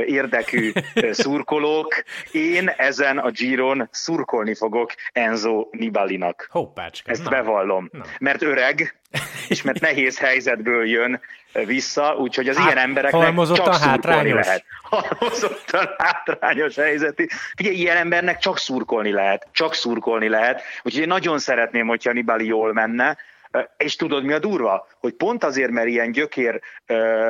[0.05, 0.71] érdekű
[1.11, 6.47] szurkolók, én ezen a Giron szurkolni fogok Enzo Nibalinak.
[6.51, 7.11] Hoppácska.
[7.11, 7.29] Ezt na.
[7.29, 7.89] bevallom.
[7.91, 8.03] Na.
[8.19, 8.99] Mert öreg,
[9.47, 11.21] és mert nehéz helyzetből jön
[11.53, 14.63] vissza, úgyhogy az hát, ilyen embereknek csak szurkolni lehet.
[14.81, 17.29] Halmozottan hátrányos helyzeti.
[17.59, 20.61] Ugye ilyen embernek csak szurkolni lehet, csak szurkolni lehet.
[20.83, 23.17] Úgyhogy én nagyon szeretném, hogyha Nibali jól menne,
[23.77, 24.87] és tudod, mi a durva?
[24.99, 26.61] Hogy pont azért, mert ilyen gyökér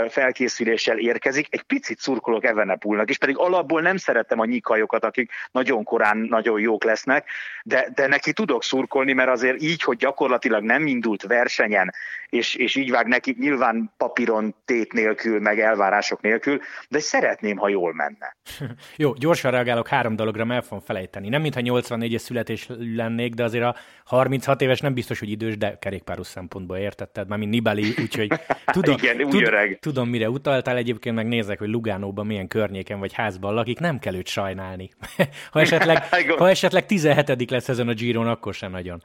[0.09, 5.83] felkészüléssel érkezik, egy picit szurkolok Evenepulnak, és pedig alapból nem szerettem a nyikajokat, akik nagyon
[5.83, 7.29] korán nagyon jók lesznek,
[7.63, 11.93] de, de neki tudok szurkolni, mert azért így, hogy gyakorlatilag nem indult versenyen,
[12.29, 17.67] és, és így vág neki nyilván papíron tét nélkül, meg elvárások nélkül, de szeretném, ha
[17.67, 18.37] jól menne.
[18.95, 21.29] Jó, gyorsan reagálok három dologra, mert el fogom felejteni.
[21.29, 25.77] Nem mintha 84-es születés lennék, de azért a 36 éves nem biztos, hogy idős, de
[26.09, 28.31] kerékpáros szempontból értetted, már mint Nibali, úgyhogy
[28.65, 29.79] tudom, Igen, úgy tud, öreg.
[29.79, 34.15] tudom, mire utaltál, egyébként meg nézek, hogy Lugánóban milyen környéken vagy házban lakik, nem kell
[34.15, 34.89] őt sajnálni.
[35.51, 36.03] ha, esetleg,
[36.39, 39.03] ha esetleg 17 lesz ezen a Giron, akkor sem nagyon.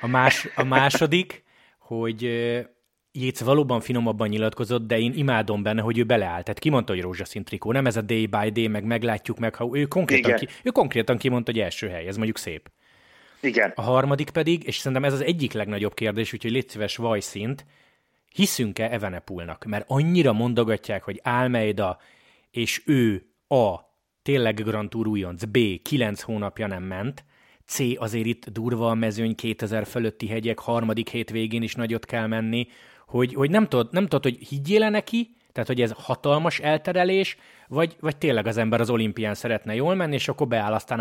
[0.00, 1.44] A, más, a második,
[1.78, 2.22] hogy
[3.12, 6.44] Jéz valóban finomabban nyilatkozott, de én imádom benne, hogy ő beleállt.
[6.44, 9.68] Tehát kimondta, hogy rózsaszín trikó, nem ez a day by day, meg meglátjuk meg, ha
[9.72, 12.70] ő konkrétan, ki, ő konkrétan kimondta, hogy első hely, ez mondjuk szép.
[13.40, 13.72] Igen.
[13.74, 17.66] A harmadik pedig, és szerintem ez az egyik legnagyobb kérdés, úgyhogy légy szíves vajszint,
[18.34, 19.64] hiszünk-e Evenepulnak?
[19.64, 21.98] Mert annyira mondogatják, hogy Almeida
[22.50, 23.74] és ő A.
[24.22, 25.58] tényleg Grand Tour újonc, B.
[25.82, 27.24] 9 hónapja nem ment,
[27.66, 27.78] C.
[27.96, 32.68] azért itt durva a mezőny, 2000 fölötti hegyek, harmadik hét végén is nagyot kell menni,
[33.06, 37.36] hogy, hogy nem, tudod, nem tudod, hogy higgyél neki, tehát hogy ez hatalmas elterelés,
[37.68, 41.00] vagy, vagy tényleg az ember az olimpián szeretne jól menni, és akkor beáll, aztán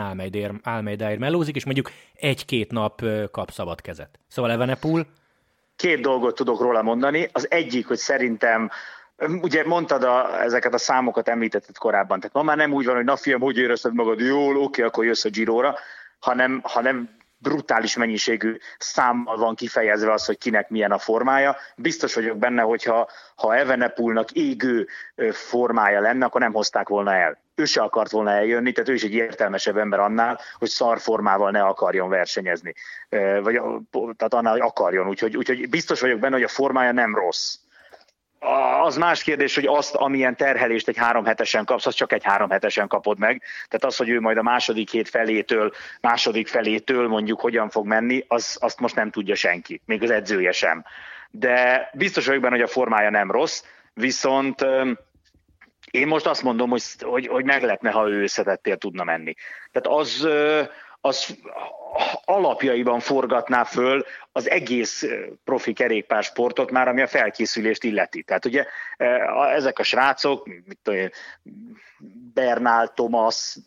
[0.64, 4.20] Almeidáért melózik, és mondjuk egy-két nap kap szabad kezet.
[4.28, 5.06] Szóval Evenepul...
[5.76, 7.30] Két dolgot tudok róla mondani.
[7.32, 8.70] Az egyik, hogy szerintem
[9.42, 13.06] Ugye mondtad a, ezeket a számokat, említetted korábban, tehát ma már nem úgy van, hogy
[13.06, 15.76] na fiam, hogy érezted magad jól, oké, akkor jössz a Giróra,
[16.20, 17.15] hanem, hanem
[17.50, 21.56] brutális mennyiségű számmal van kifejezve az, hogy kinek milyen a formája.
[21.76, 24.88] Biztos vagyok benne, hogyha ha Evenepulnak égő
[25.32, 27.38] formája lenne, akkor nem hozták volna el.
[27.56, 31.52] Ő se akart volna eljönni, tehát ő is egy értelmesebb ember annál, hogy szar formával
[31.52, 32.74] ne akarjon versenyezni.
[33.42, 35.08] Vagy, tehát annál, hogy akarjon.
[35.08, 37.56] Úgyhogy, úgyhogy biztos vagyok benne, hogy a formája nem rossz
[38.82, 42.50] az más kérdés, hogy azt, amilyen terhelést egy három hetesen kapsz, az csak egy három
[42.50, 43.42] hetesen kapod meg.
[43.68, 48.24] Tehát az, hogy ő majd a második hét felétől, második felétől mondjuk hogyan fog menni,
[48.28, 50.84] az, azt most nem tudja senki, még az edzője sem.
[51.32, 54.66] De biztos vagyok benne, hogy a formája nem rossz, viszont
[55.92, 59.34] Én most azt mondom, hogy, hogy, hogy meglepne, ha ő összetettél tudna menni.
[59.72, 60.28] Tehát az,
[61.02, 61.38] az
[62.26, 65.06] alapjaiban forgatná föl az egész
[65.44, 68.24] profi kerékpársportot már, ami a felkészülést illeti.
[68.24, 68.66] Tehát ugye
[69.54, 71.10] ezek a srácok, mit tudom,
[72.34, 73.58] Bernál, Thomas,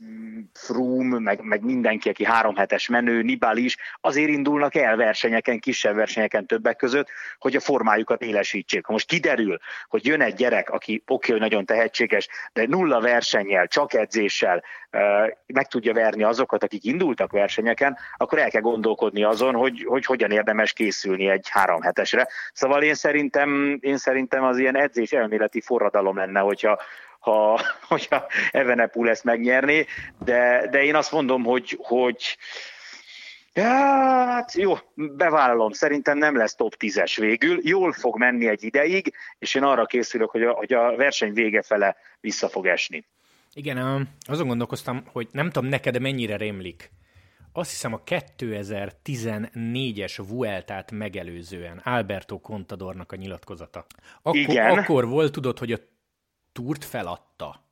[0.52, 5.94] Froome, meg, meg mindenki, aki három hetes menő, Nibali is, azért indulnak el versenyeken, kisebb
[5.94, 8.84] versenyeken többek között, hogy a formájukat élesítsék.
[8.84, 13.66] Ha most kiderül, hogy jön egy gyerek, aki oké, hogy nagyon tehetséges, de nulla versennyel,
[13.66, 14.62] csak edzéssel
[15.46, 20.30] meg tudja verni azokat, akik indultak versenyeken, akkor el kell gondolkodni azon, hogy, hogy hogyan
[20.30, 22.28] érdemes készülni egy három hetesre.
[22.52, 26.80] Szóval én szerintem, én szerintem az ilyen edzés elméleti forradalom lenne, hogyha
[27.18, 29.86] ha, hogyha Evenepul ezt megnyerné,
[30.24, 32.36] de, de én azt mondom, hogy, hogy
[33.52, 33.64] Ja,
[34.26, 39.54] hát jó, bevállalom, szerintem nem lesz top 10-es végül, jól fog menni egy ideig, és
[39.54, 43.04] én arra készülök, hogy a, hogy a verseny vége fele vissza fog esni.
[43.52, 46.90] Igen, azon gondolkoztam, hogy nem tudom neked mennyire rémlik.
[47.52, 53.86] Azt hiszem a 2014-es Vueltát megelőzően Alberto Contadornak a nyilatkozata.
[54.22, 54.78] Akkor, Igen.
[54.78, 55.78] akkor volt, tudod, hogy a
[56.52, 57.64] túrt feladta.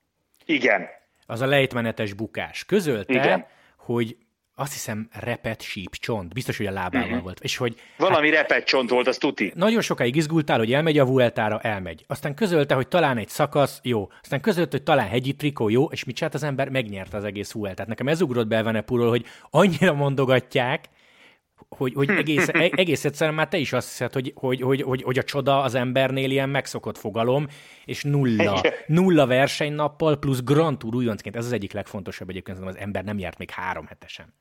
[0.44, 0.86] Igen.
[1.26, 2.64] Az a lejtmenetes bukás.
[2.64, 3.46] Közölte, Igen.
[3.76, 4.16] hogy
[4.58, 7.22] azt hiszem repet síp csont, biztos, hogy a lábával uh-huh.
[7.22, 7.40] volt.
[7.40, 9.52] És hogy, Valami hát, repet csont volt, az tuti.
[9.54, 12.04] Nagyon sokáig izgultál, hogy elmegy a Vueltára, elmegy.
[12.06, 14.10] Aztán közölte, hogy talán egy szakasz, jó.
[14.22, 15.84] Aztán közölte, hogy talán hegyi trikó, jó.
[15.84, 16.68] És mit csinált az ember?
[16.68, 17.86] Megnyerte az egész Vueltát.
[17.86, 20.88] Nekem ez ugrott be Venepuról, hogy annyira mondogatják,
[21.68, 25.02] hogy, hogy egész, e, egész egyszerűen már te is azt hiszed, hogy, hogy, hogy, hogy,
[25.02, 27.46] hogy a csoda az embernél ilyen megszokott fogalom,
[27.84, 31.36] és nulla, nulla versenynappal plusz Grand Tour újoncként.
[31.36, 34.34] Ez az egyik legfontosabb egyébként, az ember nem járt még három hetesen.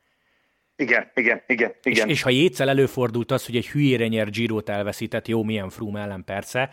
[0.77, 1.73] Igen, igen, igen.
[1.83, 2.07] igen.
[2.07, 6.01] És, és ha jétszel előfordult az, hogy egy hülyére nyer Girot elveszített, jó, milyen Froome
[6.01, 6.69] ellen persze,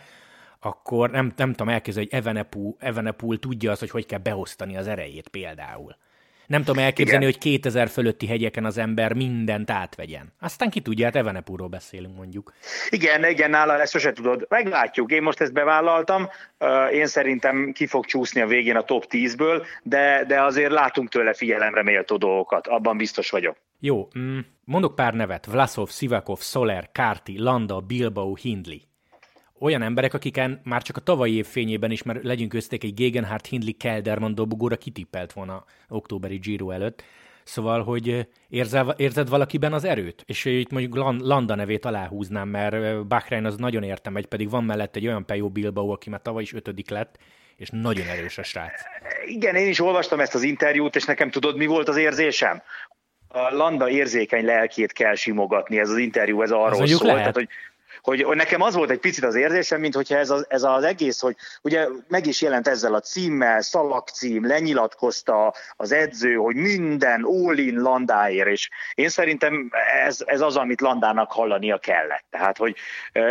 [0.59, 4.87] akkor nem, nem tudom elképzelni, hogy Evenepoel, Evenepoel tudja az, hogy hogy kell beosztani az
[4.87, 5.95] erejét például.
[6.47, 7.37] Nem tudom elképzelni, Igen.
[7.39, 10.33] hogy 2000 fölötti hegyeken az ember mindent átvegyen.
[10.39, 12.53] Aztán ki tudja, hát Evenepúról beszélünk mondjuk.
[12.89, 14.45] Igen, igen, nála ezt sose tudod.
[14.49, 16.29] Meglátjuk, én most ezt bevállaltam,
[16.91, 21.33] én szerintem ki fog csúszni a végén a top 10-ből, de, de azért látunk tőle
[21.33, 23.57] figyelemre méltó dolgokat, abban biztos vagyok.
[23.79, 25.45] Jó, mm, mondok pár nevet.
[25.45, 28.77] Vlasov, Sivakov, Soler, Kárti, Landa, Bilbao, Hindley
[29.63, 33.45] olyan emberek, akiken már csak a tavalyi év fényében is, mert legyünk közték egy Gegenhardt
[33.45, 37.03] Hindley Kelderman dobogóra kitippelt volna októberi Giro előtt.
[37.43, 40.23] Szóval, hogy érzel, érzed valakiben az erőt?
[40.25, 44.95] És itt mondjuk Landa nevét aláhúznám, mert Bahrein az nagyon értem egy, pedig van mellett
[44.95, 47.17] egy olyan Pejo Bilbao, aki már tavaly is ötödik lett,
[47.55, 48.81] és nagyon erős a srác.
[49.25, 52.61] Igen, én is olvastam ezt az interjút, és nekem tudod, mi volt az érzésem?
[53.27, 57.07] A Landa érzékeny lelkét kell simogatni, ez az interjú, ez arról szól.
[57.07, 57.19] Lehet.
[57.19, 57.47] Tehát, hogy
[58.03, 61.19] hogy, nekem az volt egy picit az érzésem, mint hogyha ez az, ez az egész,
[61.19, 67.81] hogy ugye meg is jelent ezzel a címmel, szalagcím, lenyilatkozta az edző, hogy minden all-in
[67.81, 69.71] Landáért, és én szerintem
[70.05, 72.25] ez, ez az, amit Landának hallania kellett.
[72.29, 72.75] Tehát, hogy,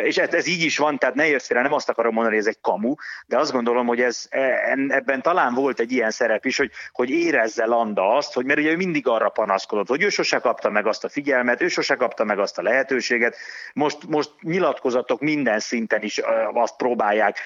[0.02, 2.54] és ez, ez így is van, tehát ne érsz nem azt akarom mondani, hogy ez
[2.54, 2.94] egy kamu,
[3.26, 7.10] de azt gondolom, hogy ez, e, ebben talán volt egy ilyen szerep is, hogy, hogy
[7.10, 10.86] érezze Landa azt, hogy mert ugye ő mindig arra panaszkodott, hogy ő sose kapta meg
[10.86, 13.36] azt a figyelmet, ő sose kapta meg azt a lehetőséget,
[13.74, 14.30] most, most
[14.62, 16.20] nyilatkozatok minden szinten is
[16.52, 17.38] azt próbálják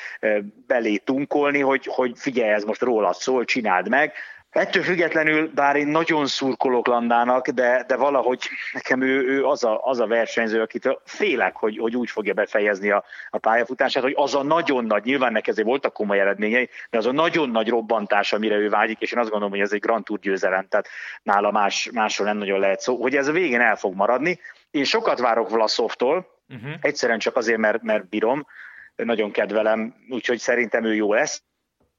[0.67, 4.13] belé tunkolni, hogy, hogy figyelj, ez most rólad szól, csináld meg.
[4.51, 9.81] Ettől függetlenül, bár én nagyon szurkolok Landának, de, de valahogy nekem ő, ő az, a,
[9.85, 14.35] az a versenyző, akit félek, hogy, hogy úgy fogja befejezni a, a pályafutását, hogy az
[14.35, 18.33] a nagyon nagy, nyilván neki ezért voltak komoly eredményei, de az a nagyon nagy robbantás,
[18.33, 20.89] amire ő vágyik, és én azt gondolom, hogy ez egy Grand Tour győzelem, tehát
[21.23, 24.41] nála más, másról nem nagyon lehet szó, hogy ez a végén el fog maradni.
[24.71, 26.75] Én sokat várok Vlaszovtól, Uh-huh.
[26.81, 28.47] Egyszerűen csak azért, mert, mert bírom,
[28.97, 31.43] nagyon kedvelem, úgyhogy szerintem ő jó lesz,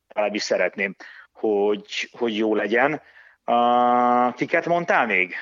[0.08, 0.96] legalábbis szeretném,
[1.32, 3.02] hogy, hogy jó legyen.
[3.46, 5.36] Uh, kiket mondtál még?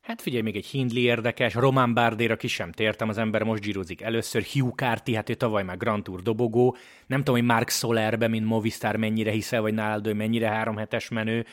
[0.00, 4.02] Hát figyelj, még egy Hindley érdekes, Román Bárdér, aki sem tértem, az ember most gyírozik
[4.02, 6.76] először, Hugh Carty, hát ő tavaly már Grand Tour dobogó,
[7.06, 11.08] nem tudom, hogy Mark Solerbe, mint Movistar mennyire hiszel, vagy nálad ő mennyire három hetes
[11.08, 11.46] menő,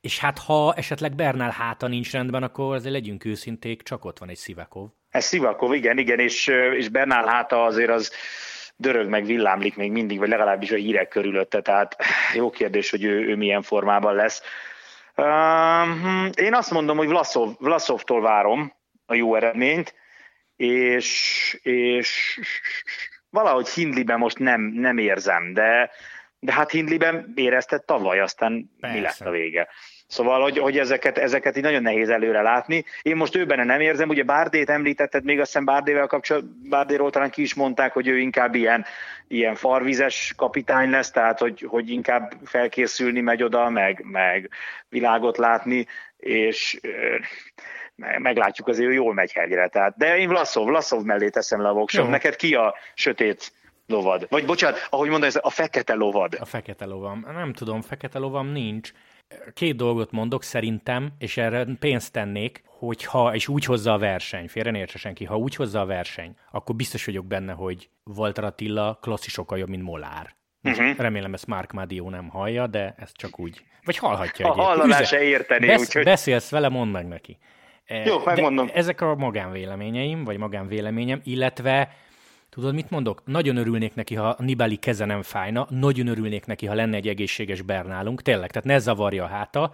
[0.00, 4.28] és hát ha esetleg Bernál háta nincs rendben, akkor azért legyünk őszinték, csak ott van
[4.28, 4.88] egy Szivakov.
[5.16, 8.12] Ez Szivakov, igen, igen, és, és Bernál háta azért az
[8.76, 11.96] dörög meg villámlik még mindig, vagy legalábbis a hírek körülötte, tehát
[12.34, 14.42] jó kérdés, hogy ő, ő milyen formában lesz.
[15.16, 18.74] Uh, én azt mondom, hogy Vlaszov, Vlaszovtól várom
[19.06, 19.94] a jó eredményt,
[20.56, 22.40] és, és
[23.30, 25.90] valahogy Hindliben most nem, nem érzem, de,
[26.38, 28.96] de hát Hindliben érezted tavaly, aztán Persze.
[28.96, 29.68] mi lett a vége.
[30.06, 32.84] Szóval, hogy, hogy ezeket, ezeket így nagyon nehéz előre látni.
[33.02, 37.30] Én most őben nem érzem, ugye Bárdét említetted, még azt hiszem Bárdével kapcsolatban, Bárdéról talán
[37.30, 38.84] ki is mondták, hogy ő inkább ilyen,
[39.28, 44.50] ilyen farvizes kapitány lesz, tehát hogy, hogy inkább felkészülni megy oda, meg, meg
[44.88, 46.80] világot látni, és
[47.96, 49.68] meglátjuk, azért ő jól megy hegyre.
[49.68, 52.08] Tehát, de én Vlaszov, Vlaszov mellé teszem le a voksot.
[52.08, 53.52] Neked ki a sötét
[53.86, 54.26] lovad?
[54.30, 56.36] Vagy bocsánat, ahogy mondod, ez a fekete lovad.
[56.40, 57.26] A fekete lovam.
[57.34, 58.92] Nem tudom, fekete lovam nincs.
[59.54, 64.70] Két dolgot mondok szerintem, és erre pénzt tennék, hogyha, és úgy hozza a verseny, félre
[64.70, 69.30] ne senki, ha úgy hozza a verseny, akkor biztos vagyok benne, hogy Walter Attila klasszi
[69.30, 70.36] sokkal jobb, mint Molár.
[70.62, 70.96] Uh-huh.
[70.96, 73.64] Remélem ezt Mark Madio nem hallja, de ezt csak úgy.
[73.84, 74.50] Vagy hallhatja.
[74.50, 75.66] A hallaná se érteni.
[75.66, 76.04] Besz, úgyhogy...
[76.04, 77.38] Beszélsz vele, mondd meg neki.
[78.04, 78.66] Jó, megmondom.
[78.66, 81.96] De ezek a magánvéleményeim, vagy magánvéleményem, illetve
[82.56, 83.22] Tudod, mit mondok?
[83.24, 87.62] Nagyon örülnék neki, ha Nibali keze nem fájna, nagyon örülnék neki, ha lenne egy egészséges
[87.62, 89.72] Bernálunk, tényleg, tehát ne zavarja a háta,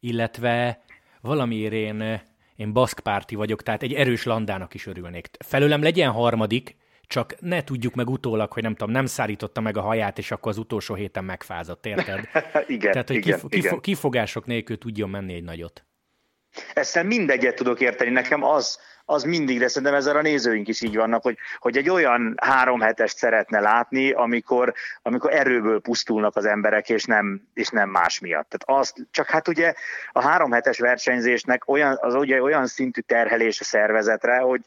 [0.00, 0.82] illetve
[1.20, 2.22] valamiért én,
[2.56, 5.28] én baszkpárti vagyok, tehát egy erős landának is örülnék.
[5.38, 9.80] Felőlem legyen harmadik, csak ne tudjuk meg utólag, hogy nem tudom, nem szárította meg a
[9.80, 12.18] haját, és akkor az utolsó héten megfázott, érted?
[12.66, 13.80] igen, Tehát, hogy igen, kif- igen.
[13.80, 15.84] kifogások nélkül tudjon menni egy nagyot.
[16.74, 18.10] Ezt mindegyet tudok érteni.
[18.10, 21.88] Nekem az, az mindig, de szerintem ezzel a nézőink is így vannak, hogy, hogy egy
[21.88, 27.90] olyan három hetest szeretne látni, amikor, amikor erőből pusztulnak az emberek, és nem, és nem
[27.90, 28.48] más miatt.
[28.48, 29.74] Tehát az, csak hát ugye
[30.12, 34.64] a három hetes versenyzésnek olyan, az ugye olyan szintű terhelés a szervezetre, hogy,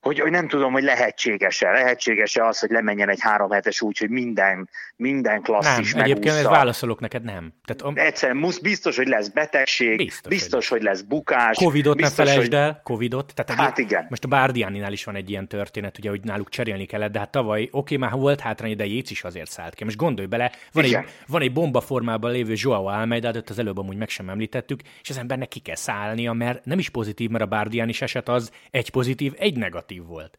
[0.00, 4.10] hogy, hogy nem tudom, hogy lehetséges-e, lehetséges-e az, hogy lemenjen egy három hetes úgy, hogy
[4.10, 7.52] minden, minden klasszis Nem, egyébként ez válaszolok neked, nem.
[7.64, 11.00] Tehát, Egyszerűen musz, biztos, hogy lesz betegség, biztos, biztos hogy, lesz.
[11.00, 11.56] bukás.
[11.56, 12.60] Covidot biztos, ne felejtsd hogy...
[12.60, 13.32] el, Covidot.
[13.34, 14.06] Tehát hát igen.
[14.08, 17.30] Most a Bárdiáninál is van egy ilyen történet, ugye, hogy náluk cserélni kellett, de hát
[17.30, 19.84] tavaly, oké, már volt hátrány, de Jéz is azért szállt ki.
[19.84, 23.78] Most gondolj bele, van, egy, van egy bomba formában lévő Joao Almeida, de az előbb
[23.78, 27.44] amúgy meg sem említettük, és az embernek ki kell szállnia, mert nem is pozitív, mert
[27.44, 30.38] a Bárdián is eset az egy pozitív, egy negatív negatív volt.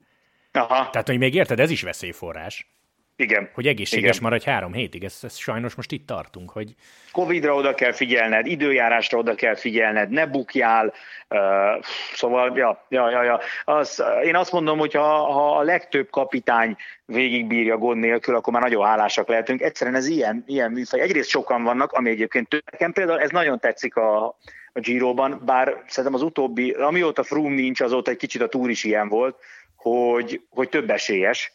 [0.52, 0.90] Aha.
[0.90, 2.70] Tehát, hogy még érted, ez is veszélyforrás.
[3.16, 3.50] Igen.
[3.54, 4.24] Hogy egészséges Igen.
[4.24, 6.76] maradj három hétig, ez, ez sajnos most itt tartunk, hogy...
[7.12, 10.94] Covidra oda kell figyelned, időjárásra oda kell figyelned, ne bukjál,
[11.30, 11.84] uh,
[12.14, 13.40] szóval, ja, ja, ja, ja.
[13.66, 18.62] Az, én azt mondom, hogy ha, ha a legtöbb kapitány végigbírja gond nélkül, akkor már
[18.62, 19.62] nagyon hálásak lehetünk.
[19.62, 21.00] Egyszerűen ez ilyen, ilyen műfaj.
[21.00, 24.38] Egyrészt sokan vannak, ami egyébként nekem például ez nagyon tetszik a,
[24.74, 28.84] a Giro-ban, bár szerintem az utóbbi, amióta Froome nincs, azóta egy kicsit a túr is
[28.84, 29.36] ilyen volt,
[29.76, 31.54] hogy, hogy több esélyes,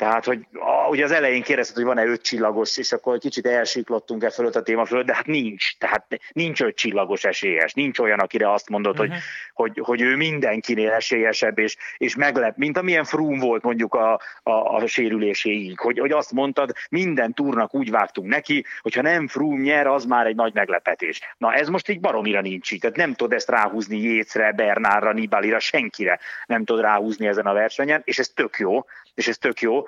[0.00, 0.46] tehát, hogy
[0.90, 4.62] ugye az elején kérdezted, hogy van-e öt csillagos, és akkor kicsit elsiklottunk e fölött a
[4.62, 5.78] téma fölött, de hát nincs.
[5.78, 7.72] Tehát nincs öt csillagos esélyes.
[7.72, 9.14] Nincs olyan, akire azt mondod, uh-huh.
[9.54, 14.20] hogy, hogy, hogy ő mindenkinél esélyesebb, és, és meglep, mint amilyen Frum volt mondjuk a,
[14.42, 19.60] a, a sérüléséig, hogy, hogy azt mondtad, minden túrnak úgy vágtunk neki, hogyha nem Frum
[19.60, 21.20] nyer, az már egy nagy meglepetés.
[21.38, 22.80] Na ez most így baromira nincs így.
[22.80, 28.02] Tehát nem tudod ezt ráhúzni Jécre, Bernárra, Nibalira, senkire nem tudod ráhúzni ezen a versenyen,
[28.04, 28.84] és ez tök jó,
[29.14, 29.84] és ez tök jó.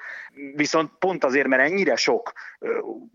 [0.54, 2.32] Viszont pont azért, mert ennyire sok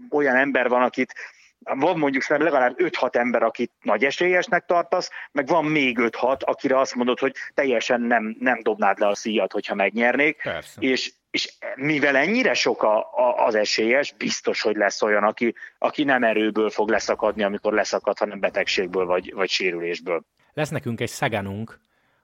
[0.10, 1.14] olyan ember van, akit
[1.60, 6.96] van mondjuk legalább 5-6 ember, akit nagy esélyesnek tartasz, meg van még 5-6, akire azt
[6.96, 10.42] mondod, hogy teljesen nem, nem dobnád le a szíjat, hogyha megnyernék.
[10.42, 10.82] Persze.
[10.82, 16.04] És, és mivel ennyire sok a, a, az esélyes, biztos, hogy lesz olyan, aki, aki
[16.04, 20.24] nem erőből fog leszakadni, amikor leszakad, hanem betegségből vagy, vagy sérülésből.
[20.54, 21.80] Lesz nekünk egy szagánunk,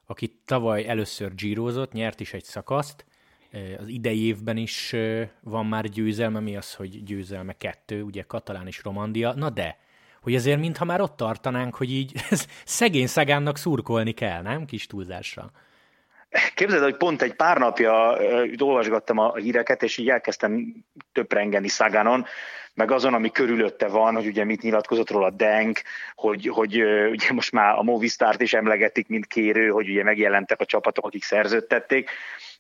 [0.06, 3.06] aki tavaly először gyírozott, nyert is egy szakaszt,
[3.80, 4.96] az idei évben is
[5.42, 9.78] van már győzelme, mi az, hogy győzelme kettő, ugye Katalán és Romandia, na de,
[10.22, 12.14] hogy azért mintha már ott tartanánk, hogy így
[12.66, 14.66] szegény szagánnak szurkolni kell, nem?
[14.66, 15.52] Kis túlzásra.
[16.56, 18.18] Képzeld, hogy pont egy pár napja
[18.60, 20.74] olvasgattam a híreket, és így elkezdtem
[21.12, 22.26] töprengeni Szagánon,
[22.74, 25.82] meg azon, ami körülötte van, hogy ugye mit nyilatkozott róla Denk,
[26.16, 30.66] hogy, hogy ugye most már a Movistart is emlegetik, mint kérő, hogy ugye megjelentek a
[30.66, 32.10] csapatok, akik szerződtették,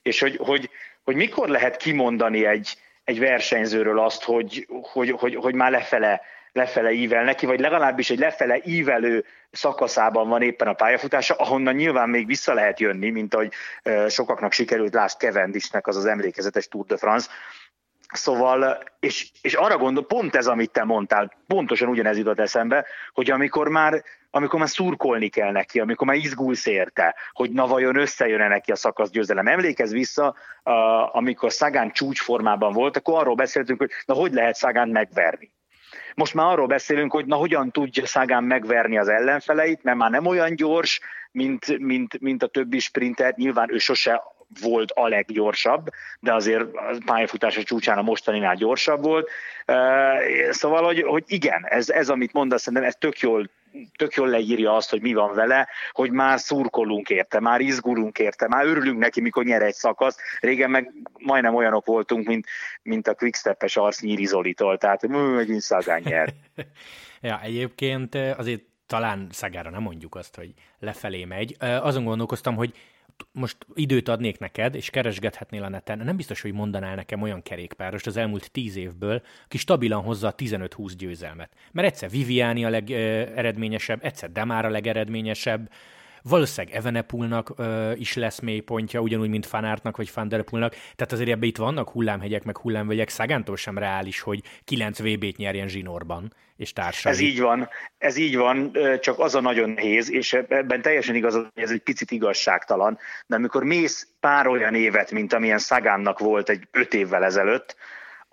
[0.03, 0.69] és hogy, hogy,
[1.03, 6.91] hogy mikor lehet kimondani egy, egy versenyzőről azt, hogy, hogy, hogy, hogy már lefele, lefele
[6.91, 12.25] ível neki, vagy legalábbis egy lefele ívelő szakaszában van éppen a pályafutása, ahonnan nyilván még
[12.25, 13.53] vissza lehet jönni, mint ahogy
[14.07, 17.29] sokaknak sikerült Last Cavendishnek az az emlékezetes Tour de France,
[18.13, 23.31] Szóval, és, és arra gondol, pont ez, amit te mondtál, pontosan ugyanez jutott eszembe, hogy
[23.31, 24.03] amikor már,
[24.35, 28.75] amikor már szurkolni kell neki, amikor már izgulsz érte, hogy na vajon összejön-e neki a
[28.75, 29.47] szakasz győzelem.
[29.47, 30.35] Emlékezz vissza,
[31.11, 35.51] amikor Szagán csúcsformában volt, akkor arról beszéltünk, hogy na hogy lehet Szagán megverni.
[36.15, 40.25] Most már arról beszélünk, hogy na hogyan tudja Szagán megverni az ellenfeleit, mert már nem
[40.25, 40.99] olyan gyors,
[41.31, 44.21] mint, mint, mint a többi sprinter, nyilván ő sose
[44.61, 49.29] volt a leggyorsabb, de azért a pályafutása csúcsán a mostaninál gyorsabb volt.
[50.49, 53.49] Szóval, hogy, hogy igen, ez, ez, amit mondasz, szerintem ez tök jól
[53.97, 58.47] tök jól leírja azt, hogy mi van vele, hogy már szurkolunk érte, már izgulunk érte,
[58.47, 60.17] már örülünk neki, mikor nyer egy szakasz.
[60.39, 62.47] Régen meg majdnem olyanok voltunk, mint,
[62.81, 66.33] mint a quickstep-es arcnyíri Zolitól, tehát megint Szagán nyer.
[67.21, 71.55] ja, egyébként azért talán Szagára nem mondjuk azt, hogy lefelé megy.
[71.59, 72.73] Azon gondolkoztam, hogy
[73.31, 78.07] most időt adnék neked, és keresgethetnél a neten, nem biztos, hogy mondanál nekem olyan kerékpárost
[78.07, 81.51] az elmúlt tíz évből, aki stabilan hozza a 15-20 győzelmet.
[81.71, 85.69] Mert egyszer Viviani a legeredményesebb, egyszer Demár a legeredményesebb,
[86.23, 87.53] Valószínűleg Evenepulnak
[87.95, 90.71] is lesz mélypontja, ugyanúgy, mint Fanártnak vagy Fanderpulnak.
[90.71, 93.09] Tehát azért ebbe itt vannak hullámhegyek, meg hullámvölgyek.
[93.09, 97.11] Szágántól sem reális, hogy 9 VB-t nyerjen zsinórban és társai.
[97.11, 101.33] Ez így van, ez így van, csak az a nagyon nehéz, és ebben teljesen igaz,
[101.33, 106.49] hogy ez egy picit igazságtalan, de amikor mész pár olyan évet, mint amilyen Szagánnak volt
[106.49, 107.75] egy öt évvel ezelőtt,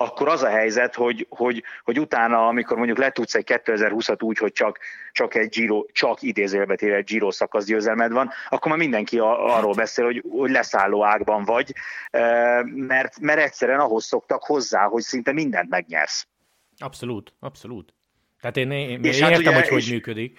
[0.01, 4.53] akkor az a helyzet, hogy, hogy, hogy utána, amikor mondjuk letudsz egy 2020-at úgy, hogy
[4.53, 4.79] csak,
[5.13, 9.75] csak egy Giro, csak idézőjelbe egy Giro szakasz győzelmed van, akkor már mindenki a, arról
[9.75, 11.73] beszél, hogy, hogy leszálló ágban vagy,
[12.65, 16.27] mert, mert egyszerűen ahhoz szoktak hozzá, hogy szinte mindent megnyersz.
[16.79, 17.95] Abszolút, abszolút.
[18.41, 20.39] Tehát én, én, én és hát értem, hát ugye, hogy hogy működik.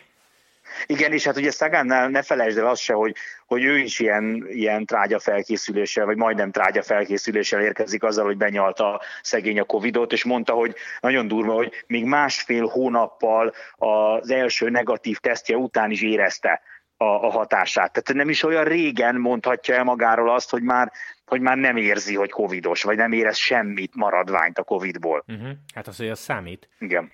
[0.85, 3.15] Igen, és hát ugye Szagánnál ne felejtsd el azt se, hogy,
[3.45, 9.01] hogy ő is ilyen, ilyen trágya felkészüléssel, vagy majdnem trágya felkészüléssel érkezik azzal, hogy benyalta
[9.21, 15.17] szegény a Covidot, és mondta, hogy nagyon durva, hogy még másfél hónappal az első negatív
[15.17, 16.61] tesztje után is érezte
[16.97, 17.91] a, a hatását.
[17.91, 20.91] Tehát nem is olyan régen mondhatja el magáról azt, hogy már,
[21.25, 25.23] hogy már nem érzi, hogy covidos, vagy nem érez semmit maradványt a covidból.
[25.27, 25.49] Uh-huh.
[25.75, 26.69] Hát az, hogy az számít.
[26.79, 27.11] Igen.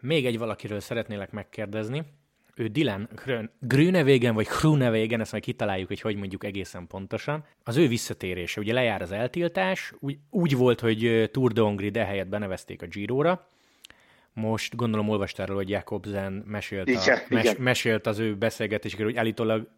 [0.00, 2.02] Még egy valakiről szeretnélek megkérdezni.
[2.56, 3.08] Ő Dylan
[3.58, 7.44] Grünewegen, vagy Grünewegen, ezt majd kitaláljuk, hogy hogy mondjuk egészen pontosan.
[7.64, 12.28] Az ő visszatérése, ugye lejár az eltiltás, úgy, úgy volt, hogy Tour de Hongrie helyett
[12.28, 13.48] benevezték a Giro-ra,
[14.32, 19.16] most gondolom olvastál róla, hogy Jakobsen mesélt, igen, a, mes, mesélt az ő beszélgetésekről, hogy
[19.16, 19.68] állítólag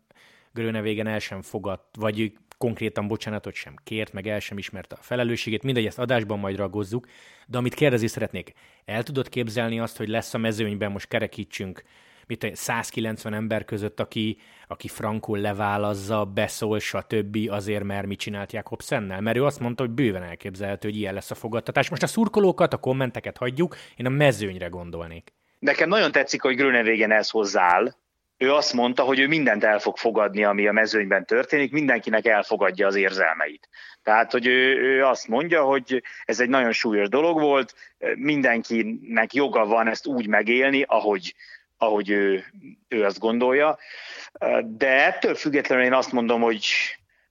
[0.53, 5.63] Grönevégen el sem fogadt, vagy konkrétan bocsánatot sem kért, meg el sem ismerte a felelősségét,
[5.63, 7.07] mindegy, ezt adásban majd ragozzuk,
[7.47, 8.53] de amit kérdezni szeretnék,
[8.85, 11.83] el tudod képzelni azt, hogy lesz a mezőnyben, most kerekítsünk,
[12.27, 17.39] mit 190 ember között, aki, aki frankul leválazza, beszól, stb.
[17.49, 19.21] azért, mert mit csinált Jakobsennel?
[19.21, 21.91] Mert ő azt mondta, hogy bőven elképzelhető, hogy ilyen lesz a fogadtatás.
[21.91, 25.33] Most a szurkolókat, a kommenteket hagyjuk, én a mezőnyre gondolnék.
[25.59, 27.95] Nekem nagyon tetszik, hogy Grönevégen ez hozzááll,
[28.37, 32.87] ő azt mondta, hogy ő mindent el fog fogadni, ami a mezőnyben történik, mindenkinek elfogadja
[32.87, 33.69] az érzelmeit.
[34.03, 37.75] Tehát, hogy ő, ő azt mondja, hogy ez egy nagyon súlyos dolog volt,
[38.15, 41.35] mindenkinek joga van ezt úgy megélni, ahogy,
[41.79, 42.45] ahogy ő,
[42.89, 43.79] ő azt gondolja.
[44.65, 46.67] De ettől függetlenül én azt mondom, hogy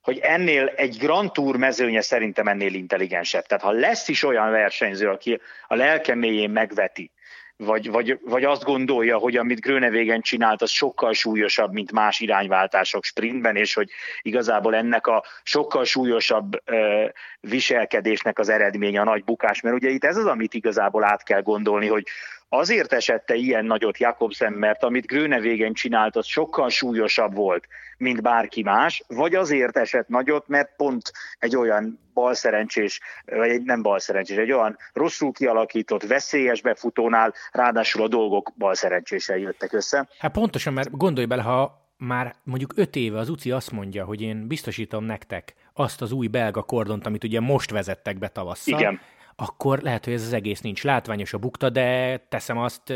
[0.02, 3.44] hogy ennél egy Grand Tour mezőnye szerintem ennél intelligensebb.
[3.46, 7.12] Tehát ha lesz is olyan versenyző, aki a lelke mélyén megveti,
[7.56, 13.04] vagy, vagy, vagy azt gondolja, hogy amit Grönevégen csinált, az sokkal súlyosabb, mint más irányváltások
[13.04, 13.90] sprintben, és hogy
[14.22, 17.06] igazából ennek a sokkal súlyosabb ö,
[17.40, 21.42] viselkedésnek az eredménye a nagy bukás, mert ugye itt ez az, amit igazából át kell
[21.42, 22.08] gondolni, hogy
[22.54, 28.64] azért esette ilyen nagyot Jakobsen, mert amit Grönevégen csinált, az sokkal súlyosabb volt, mint bárki
[28.64, 34.52] más, vagy azért esett nagyot, mert pont egy olyan balszerencsés, vagy egy nem balszerencsés, egy
[34.52, 40.08] olyan rosszul kialakított, veszélyes befutónál ráadásul a dolgok balszerencséssel jöttek össze.
[40.20, 44.22] Hát pontosan, mert gondolj bele, ha már mondjuk öt éve az UCI azt mondja, hogy
[44.22, 49.00] én biztosítom nektek azt az új belga kordont, amit ugye most vezettek be tavasszal, Igen
[49.36, 52.94] akkor lehet, hogy ez az egész nincs látványos a bukta, de teszem azt,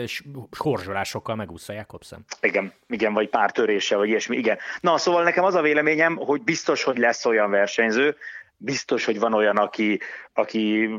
[0.57, 2.25] horzsolásokkal megúszza Jakobsen.
[2.41, 4.57] Igen, igen, vagy pár törése, vagy ilyesmi, igen.
[4.79, 8.15] Na, szóval nekem az a véleményem, hogy biztos, hogy lesz olyan versenyző,
[8.57, 9.99] biztos, hogy van olyan, aki,
[10.33, 10.89] aki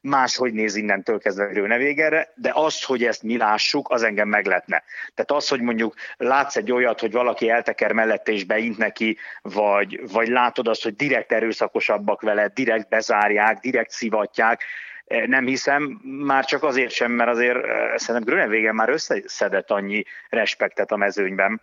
[0.00, 4.82] máshogy néz innentől kezdve nevégerre, de az, hogy ezt mi lássuk, az engem megletne.
[5.14, 10.00] Tehát az, hogy mondjuk látsz egy olyat, hogy valaki elteker mellette és beint neki, vagy,
[10.12, 14.64] vagy látod azt, hogy direkt erőszakosabbak vele, direkt bezárják, direkt szivatják,
[15.06, 20.04] e, nem hiszem, már csak azért sem, mert azért e, szerintem Grönevégen már összeszedett annyi
[20.28, 21.60] respektet a mezőnyben,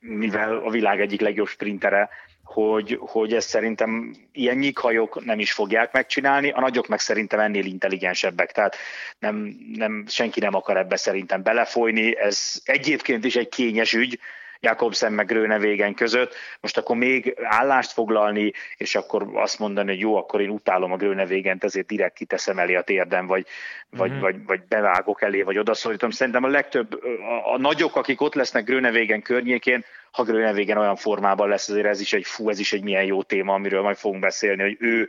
[0.00, 2.08] mivel a világ egyik legjobb sprintere,
[2.46, 7.64] hogy, hogy ezt szerintem ilyen nyikhajok nem is fogják megcsinálni, a nagyok meg szerintem ennél
[7.64, 8.76] intelligensebbek, tehát
[9.18, 14.18] nem, nem, senki nem akar ebbe szerintem belefolyni, ez egyébként is egy kényes ügy,
[14.60, 20.16] Jakobsen meg Grönevégen között, most akkor még állást foglalni, és akkor azt mondani, hogy jó,
[20.16, 23.98] akkor én utálom a Grönevégent, ezért direkt kiteszem elé a térdem, vagy, mm-hmm.
[23.98, 26.10] vagy, vagy, vagy bevágok elé, vagy odaszólítom.
[26.10, 29.84] Szerintem a legtöbb, a, a nagyok, akik ott lesznek Grönevégen környékén,
[30.16, 33.22] ha Grönevégen olyan formában lesz, azért ez is egy fú, ez is egy milyen jó
[33.22, 35.08] téma, amiről majd fogunk beszélni, hogy ő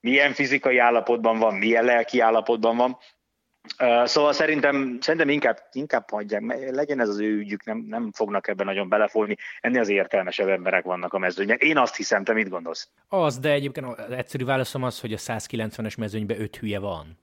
[0.00, 2.98] milyen fizikai állapotban van, milyen lelki állapotban van,
[4.04, 8.66] Szóval szerintem, szerintem inkább, inkább hagyják, legyen ez az ő ügyük, nem, nem fognak ebben
[8.66, 9.36] nagyon belefolni.
[9.60, 11.56] Ennél az értelmesebb emberek vannak a mezőnyben.
[11.60, 12.88] Én azt hiszem, te mit gondolsz?
[13.08, 17.18] Az, de egyébként az egyszerű válaszom az, hogy a 190-es mezőnyben öt hülye van.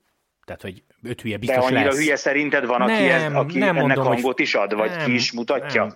[0.46, 1.98] Tehát, hogy öt hülye biztos De annyira lesz.
[1.98, 5.06] hülye szerinted van, aki, nem, ez, aki nem ennek mondom, hangot is ad, vagy nem,
[5.06, 5.96] ki is mutatja?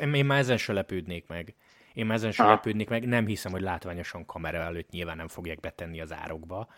[0.00, 0.14] Nem.
[0.14, 1.54] Én már ezen se lepődnék meg.
[1.92, 3.06] Én már ezen se lepődnék meg.
[3.06, 6.68] Nem hiszem, hogy látványosan kamera előtt nyilván nem fogják betenni az árokba.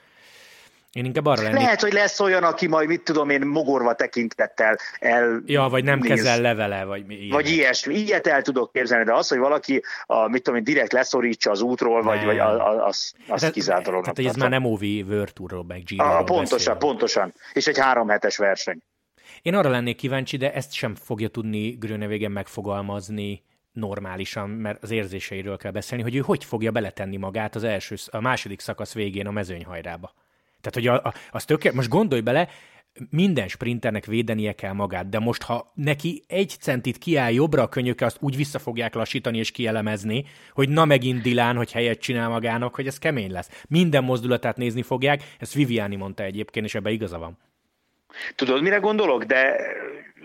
[0.96, 1.60] Én inkább arra lennék...
[1.60, 5.42] Lehet, hogy lesz olyan, aki majd, mit tudom én, mogorva tekintettel el...
[5.46, 6.08] Ja, vagy nem néz.
[6.08, 7.28] kezel levele, vagy ilyen.
[7.30, 7.94] Vagy ilyesmi.
[7.94, 11.60] Ilyet el tudok képzelni, de az, hogy valaki, a, mit tudom én, direkt leszorítsa az
[11.60, 15.82] útról, vagy, vagy az, az hát, kizárt Tehát, ez már nem OV World Tourról, meg
[15.84, 16.74] giro ah, Pontosan, beszél.
[16.74, 17.32] pontosan.
[17.52, 18.78] És egy három hetes verseny.
[19.42, 23.42] Én arra lennék kíváncsi, de ezt sem fogja tudni Grönevégen megfogalmazni
[23.72, 28.20] normálisan, mert az érzéseiről kell beszélni, hogy ő hogy fogja beletenni magát az első, a
[28.20, 30.12] második szakasz végén a mezőnyhajrába.
[30.70, 32.48] Tehát, hogy a, a, az tökéletes, most gondolj bele,
[33.10, 38.04] minden sprinternek védenie kell magát, de most, ha neki egy centit kiáll jobbra a könyöke,
[38.04, 42.74] azt úgy vissza fogják lassítani és kielemezni, hogy na megint Dilán, hogy helyet csinál magának,
[42.74, 43.64] hogy ez kemény lesz.
[43.68, 47.38] Minden mozdulatát nézni fogják, ezt Viviani mondta egyébként, és ebbe igaza van.
[48.34, 49.24] Tudod, mire gondolok?
[49.24, 49.56] De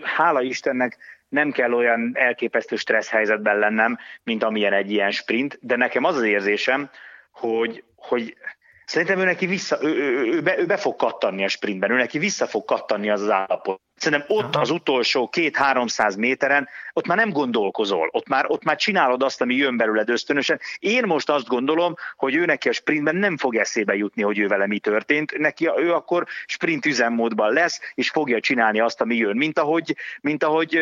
[0.02, 0.96] hála Istennek
[1.28, 6.16] nem kell olyan elképesztő stressz helyzetben lennem, mint amilyen egy ilyen sprint, de nekem az
[6.16, 6.90] az érzésem,
[7.30, 8.36] hogy, hogy
[8.84, 11.96] Szerintem ő neki vissza, ő, ő, ő, be, ő be fog kattanni a sprintben, ő
[11.96, 13.80] neki vissza fog kattanni az az állapot.
[14.02, 14.60] Szerintem ott Aha.
[14.60, 19.54] az utolsó két-háromszáz méteren, ott már nem gondolkozol, ott már, ott már csinálod azt, ami
[19.54, 20.60] jön belőled ösztönösen.
[20.78, 24.46] Én most azt gondolom, hogy ő neki a sprintben nem fog eszébe jutni, hogy ő
[24.46, 25.38] vele mi történt.
[25.38, 29.36] Neki ő akkor sprint üzemmódban lesz, és fogja csinálni azt, ami jön.
[29.36, 30.78] Mint ahogy, mint ahogy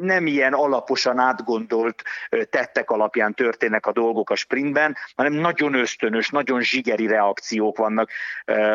[0.00, 2.02] nem ilyen alaposan átgondolt
[2.50, 8.10] tettek alapján történnek a dolgok a sprintben, hanem nagyon ösztönös, nagyon zsigeri reakciók vannak,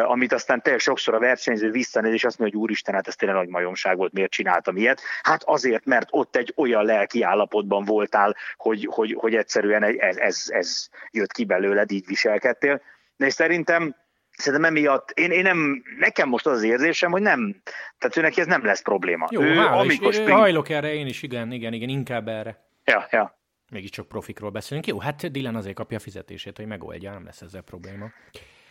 [0.06, 3.38] amit aztán te sokszor a versenyző visszanéz, és azt mondja, hogy úristen, hát ez tényleg
[3.38, 5.02] nagy majom baromság volt, miért csináltam ilyet.
[5.22, 10.44] Hát azért, mert ott egy olyan lelki állapotban voltál, hogy, hogy, hogy egyszerűen ez, ez,
[10.48, 12.82] ez jött ki belőled, így viselkedtél.
[13.18, 13.96] De szerintem
[14.38, 17.62] Szerintem emiatt, én, én nem, nekem most az az érzésem, hogy nem,
[17.98, 19.28] tehát ő neki ez nem lesz probléma.
[19.32, 20.38] Jó, ő, hála, amikor és, spring...
[20.38, 22.66] hajlok erre, én is, igen, igen, igen, inkább erre.
[22.86, 23.40] Ja, ja.
[23.72, 24.88] Mégiscsak profikról beszélünk.
[24.88, 28.06] Jó, hát Dylan azért kapja a fizetését, hogy megoldja, nem lesz ezzel probléma.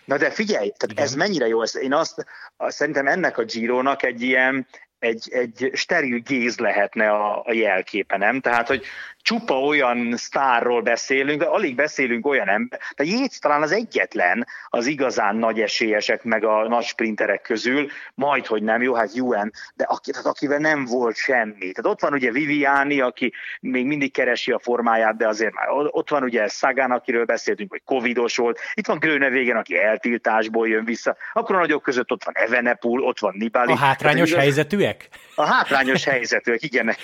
[0.05, 1.05] Na de figyelj, tehát Igen.
[1.05, 2.27] ez mennyire jó, én azt,
[2.57, 4.67] azt szerintem ennek a Giro-nak egy ilyen,
[5.05, 8.41] egy, egy steril géz lehetne a, a jelképe, nem?
[8.41, 8.85] Tehát, hogy
[9.25, 12.81] csupa olyan sztárról beszélünk, de alig beszélünk olyan ember.
[12.97, 18.47] De Jéz talán az egyetlen az igazán nagy esélyesek meg a nagy sprinterek közül, majd,
[18.47, 21.59] hogy nem, jó, hát UN, de aki, tehát akivel nem volt semmi.
[21.59, 26.11] Tehát ott van ugye Viviani, aki még mindig keresi a formáját, de azért már ott
[26.11, 31.17] van ugye Szagán, akiről beszéltünk, hogy covidos volt, itt van Grönevégen, aki eltiltásból jön vissza,
[31.33, 33.73] akkor a nagyok között ott van Evenepul, ott van Nibali.
[33.73, 34.94] A hátrányos tehát, helyzetűek?
[35.35, 36.95] A hátrányos helyzetűek, igen.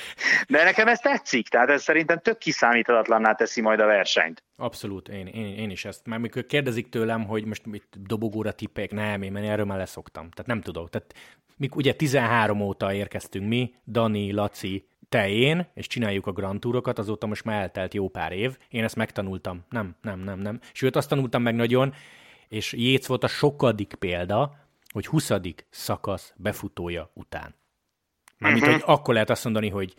[0.49, 4.43] De nekem ez tetszik, tehát ez szerint szerintem tök kiszámíthatatlanná teszi majd a versenyt.
[4.57, 6.07] Abszolút, én, én, én is ezt.
[6.07, 10.31] Már mikor kérdezik tőlem, hogy most itt dobogóra tippek, nem, én erről már leszoktam.
[10.31, 10.91] Tehát nem tudok.
[10.91, 11.15] Tehát
[11.57, 16.99] mik, ugye 13 óta érkeztünk mi, Dani, Laci, te, én, és csináljuk a Grand Tourokat,
[16.99, 18.57] azóta most már eltelt jó pár év.
[18.69, 19.65] Én ezt megtanultam.
[19.69, 20.61] Nem, nem, nem, nem.
[20.73, 21.95] Sőt, azt tanultam meg nagyon,
[22.49, 24.55] és Jéz volt a sokadik példa,
[24.93, 25.31] hogy 20.
[25.71, 27.55] szakasz befutója után.
[28.41, 28.81] Mármint, uh-huh.
[28.81, 29.95] hogy akkor lehet azt mondani, hogy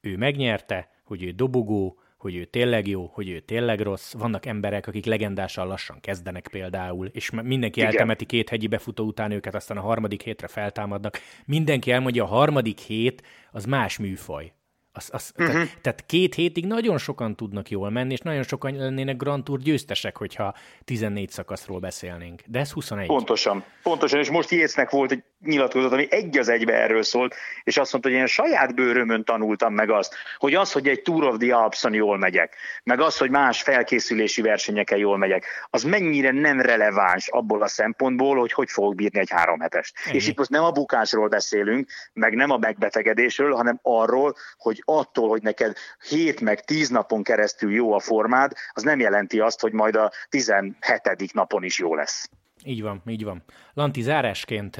[0.00, 4.12] ő megnyerte, hogy ő dobogó, hogy ő tényleg jó, hogy ő tényleg rossz.
[4.12, 7.90] Vannak emberek, akik legendással lassan kezdenek például, és mindenki Igen.
[7.92, 11.18] eltemeti két hegyi befutó után őket, aztán a harmadik hétre feltámadnak.
[11.46, 13.22] Mindenki elmondja, a harmadik hét
[13.52, 14.52] az más műfaj.
[14.92, 15.54] Az, az, uh-huh.
[15.54, 19.58] tehát, tehát két hétig nagyon sokan tudnak jól menni, és nagyon sokan lennének Grand Tour
[19.58, 22.42] győztesek, hogyha 14 szakaszról beszélnénk.
[22.46, 23.06] De ez 21.
[23.06, 23.64] Pontosan.
[23.82, 27.92] Pontosan, és most Jéznek volt egy nyilatkozat, ami egy az egybe erről szólt, és azt
[27.92, 31.56] mondta, hogy én saját bőrömön tanultam meg azt, hogy az, hogy egy Tour of the
[31.56, 37.28] Alps-on jól megyek, meg az, hogy más felkészülési versenyeken jól megyek, az mennyire nem releváns
[37.28, 39.94] abból a szempontból, hogy hogy fogok bírni egy három hetest.
[40.04, 40.16] Ennyi.
[40.16, 45.28] És itt most nem a bukásról beszélünk, meg nem a megbetegedésről, hanem arról, hogy attól,
[45.28, 45.76] hogy neked
[46.08, 50.12] 7 meg 10 napon keresztül jó a formád, az nem jelenti azt, hogy majd a
[50.28, 51.32] 17.
[51.32, 52.30] napon is jó lesz.
[52.64, 53.44] Így van, így van.
[53.74, 54.76] Lanti, zárásként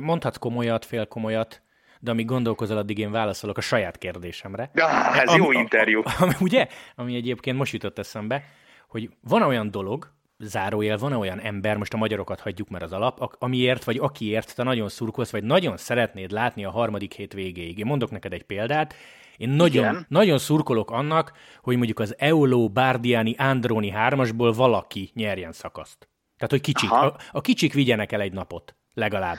[0.00, 1.62] mondhatsz komolyat, fél komolyat,
[2.00, 4.70] de amíg gondolkozol, addig én válaszolok a saját kérdésemre.
[4.74, 6.02] Ja, ez ami, jó interjú.
[6.20, 6.66] Ami, ugye?
[6.94, 8.44] Ami egyébként most jutott eszembe,
[8.88, 13.36] hogy van olyan dolog, zárójel, van olyan ember, most a magyarokat hagyjuk már az alap,
[13.38, 17.78] amiért vagy akiért te nagyon szurkolsz, vagy nagyon szeretnéd látni a harmadik hét végéig.
[17.78, 18.94] Én mondok neked egy példát,
[19.36, 21.32] én nagyon, nagyon szurkolok annak,
[21.62, 26.08] hogy mondjuk az Euló, Bárdiáni, Androni hármasból valaki nyerjen szakaszt.
[26.36, 29.36] Tehát, hogy kicsik, a, a kicsik vigyenek el egy napot, legalább.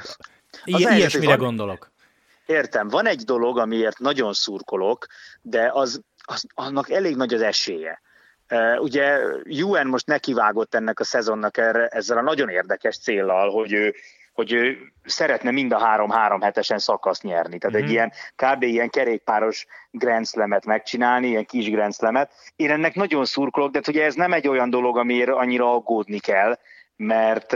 [0.63, 1.91] I- ilyesmire gondolok.
[2.45, 5.05] Értem, van egy dolog, amiért nagyon szurkolok,
[5.41, 8.01] de az, az annak elég nagy az esélye.
[8.49, 9.17] Uh, ugye
[9.63, 13.95] UN most nekivágott ennek a szezonnak erre, ezzel a nagyon érdekes céllal, hogy ő
[14.35, 17.57] hogy ő szeretne mind a három-három hetesen szakaszt nyerni.
[17.57, 17.85] Tehát mm-hmm.
[17.85, 17.91] egy mhm.
[17.91, 18.63] ilyen kb.
[18.63, 22.31] ilyen kerékpáros Grand Slam-et megcsinálni, ilyen kis Grand Slam-et.
[22.55, 26.59] Én ennek nagyon szurkolok, de ugye ez nem egy olyan dolog, amiért annyira aggódni kell,
[26.95, 27.51] mert,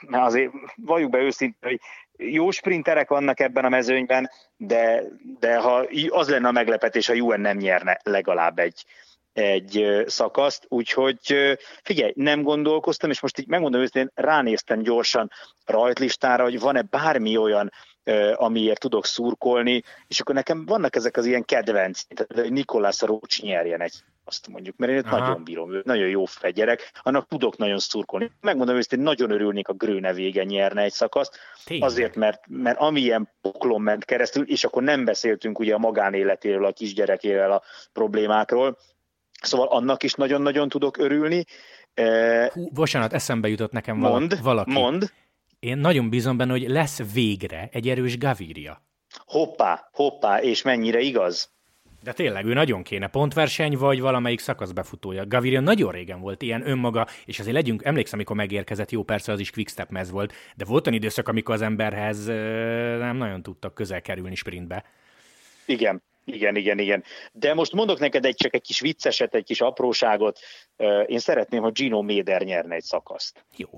[0.00, 1.80] mert azért valljuk be őszintén, hogy
[2.16, 5.02] jó sprinterek vannak ebben a mezőnyben, de,
[5.40, 8.84] de ha az lenne a meglepetés, ha UN nem nyerne legalább egy,
[9.32, 15.30] egy szakaszt, úgyhogy figyelj, nem gondolkoztam, és most így megmondom őszintén, ránéztem gyorsan
[15.64, 17.72] rajtlistára, hogy van-e bármi olyan,
[18.34, 23.80] amiért tudok szurkolni, és akkor nekem vannak ezek az ilyen kedvenc, tehát Nikolás Rócs nyerjen
[23.80, 23.94] egy
[24.24, 28.30] azt mondjuk, mert én őt nagyon bírom, ő nagyon jó fegyerek, annak tudok nagyon szurkolni.
[28.40, 31.88] Megmondom őszintén, nagyon örülnék, a Gröne vége nyerne egy szakaszt, Tényleg.
[31.88, 36.72] azért, mert, mert amilyen poklon ment keresztül, és akkor nem beszéltünk ugye a magánéletéről, a
[36.72, 37.62] kisgyerekével a
[37.92, 38.78] problémákról,
[39.44, 41.44] Szóval annak is nagyon-nagyon tudok örülni.
[42.52, 44.72] Hú, bocsánat, eszembe jutott nekem mond, valaki.
[44.72, 45.12] Mond.
[45.58, 48.82] Én nagyon bízom benne, hogy lesz végre egy erős Gaviria.
[49.24, 51.53] Hoppá, hoppá, és mennyire igaz?
[52.04, 55.26] De tényleg, ő nagyon kéne pontverseny, vagy valamelyik szakasz befutója.
[55.26, 59.40] Gaviria nagyon régen volt ilyen önmaga, és azért legyünk, emlékszem, amikor megérkezett, jó persze az
[59.40, 62.26] is quickstep mez volt, de volt olyan időszak, amikor az emberhez
[62.98, 64.84] nem nagyon tudtak közel kerülni sprintbe.
[65.66, 67.04] Igen, igen, igen, igen.
[67.32, 70.38] De most mondok neked egy csak egy kis vicceset, egy kis apróságot.
[71.06, 73.44] Én szeretném, hogy Gino Méder nyerne egy szakaszt.
[73.56, 73.68] Jó.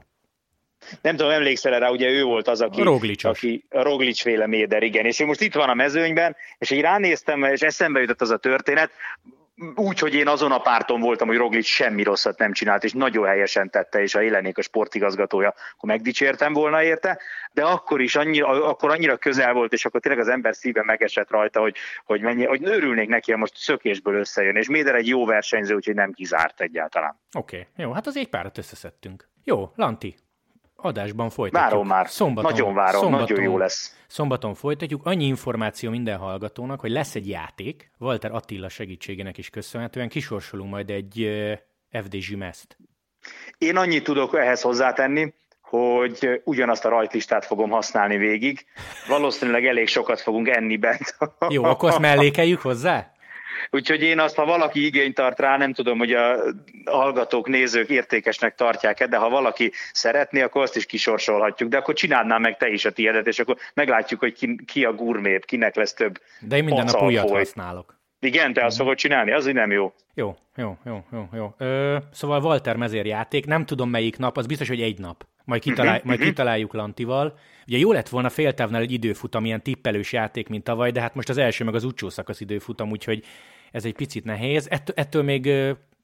[1.01, 4.83] Nem tudom, emlékszel rá, ugye ő volt az, aki, a aki a Roglic féle Méder,
[4.83, 8.31] igen, és ő most itt van a mezőnyben, és így ránéztem, és eszembe jutott az
[8.31, 8.91] a történet,
[9.75, 13.27] úgy, hogy én azon a párton voltam, hogy Roglic semmi rosszat nem csinált, és nagyon
[13.27, 17.21] helyesen tette, és a élenék a sportigazgatója, akkor megdicsértem volna érte,
[17.53, 21.31] de akkor is annyira, akkor annyira közel volt, és akkor tényleg az ember szíve megesett
[21.31, 25.27] rajta, hogy, hogy, mennyi, hogy örülnék neki, ha most szökésből összejön, és Méder egy jó
[25.27, 27.21] versenyző, úgyhogy nem kizárt egyáltalán.
[27.33, 27.85] Oké, okay.
[27.85, 29.29] jó, hát az egy párat összeszedtünk.
[29.45, 30.17] Jó, Lanti,
[30.77, 31.71] adásban folytatjuk.
[31.71, 33.97] Várom már, szombaton, nagyon várom, szombaton, nagyon jó lesz.
[34.07, 35.07] Szombaton folytatjuk.
[35.07, 40.91] Annyi információ minden hallgatónak, hogy lesz egy játék, Walter Attila segítségének is köszönhetően, kisorsolunk majd
[40.91, 41.31] egy
[41.91, 42.77] FDZ meszt.
[43.59, 48.65] Én annyit tudok ehhez hozzátenni, hogy ugyanazt a rajtlistát fogom használni végig.
[49.09, 51.17] Valószínűleg elég sokat fogunk enni bent.
[51.49, 53.13] Jó, akkor azt mellékeljük hozzá?
[53.71, 56.37] Úgyhogy én azt, ha valaki igényt tart rá, nem tudom, hogy a
[56.85, 61.71] hallgatók, nézők értékesnek tartják-e, de ha valaki szeretné, akkor azt is kisorsolhatjuk.
[61.71, 64.93] De akkor csinálnám meg te is a tiédet, és akkor meglátjuk, hogy ki, ki a
[64.93, 67.96] gurmép, kinek lesz több De én minden nap újat használok.
[68.21, 69.93] Igen, te azt fogod csinálni, az így nem jó.
[70.15, 71.55] Jó, jó, jó, jó, jó.
[71.59, 75.27] Ö, szóval Walter mezér játék, nem tudom melyik nap, az biztos, hogy egy nap.
[75.45, 76.35] Majd, kitalál, uh-huh, majd uh-huh.
[76.35, 77.39] kitaláljuk Lantival.
[77.67, 81.29] Ugye jó lett volna féltávnál egy időfutam, ilyen tippelős játék, mint tavaly, de hát most
[81.29, 83.25] az első meg az utcsó szakasz időfutam, úgyhogy
[83.73, 84.69] ez egy picit nehéz.
[84.71, 85.51] Ettől, ettől még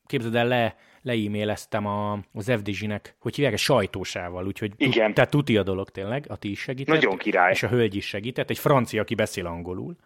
[0.06, 5.14] képzeld el, le, leíméleztem a, az FDZ-nek, hogy hívják, sajtósával, úgyhogy Igen.
[5.14, 6.94] tehát tuti a dolog tényleg, a ti is segített.
[6.94, 7.50] Nagyon király.
[7.50, 9.96] És a hölgy is segített, egy francia, aki beszél angolul.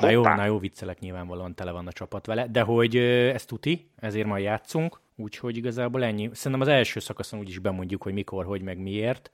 [0.00, 3.90] Na jó, na jó, viccelek, nyilvánvalóan tele van a csapat vele, de hogy ez tuti,
[3.96, 6.30] ezért majd játszunk, úgyhogy igazából ennyi.
[6.32, 9.30] Szerintem az első szakaszon úgyis bemondjuk, hogy mikor, hogy, meg miért,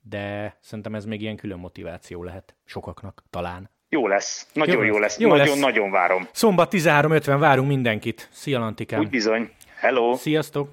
[0.00, 3.70] de szerintem ez még ilyen külön motiváció lehet sokaknak, talán.
[3.88, 6.28] Jó lesz, nagyon jó, jó lesz, nagyon-nagyon várom.
[6.32, 8.28] Szombat 13.50 várunk mindenkit.
[8.32, 9.00] Szia, Lantikám.
[9.00, 9.50] Úgy bizony.
[9.80, 10.14] Hello.
[10.14, 10.68] Sziasztok.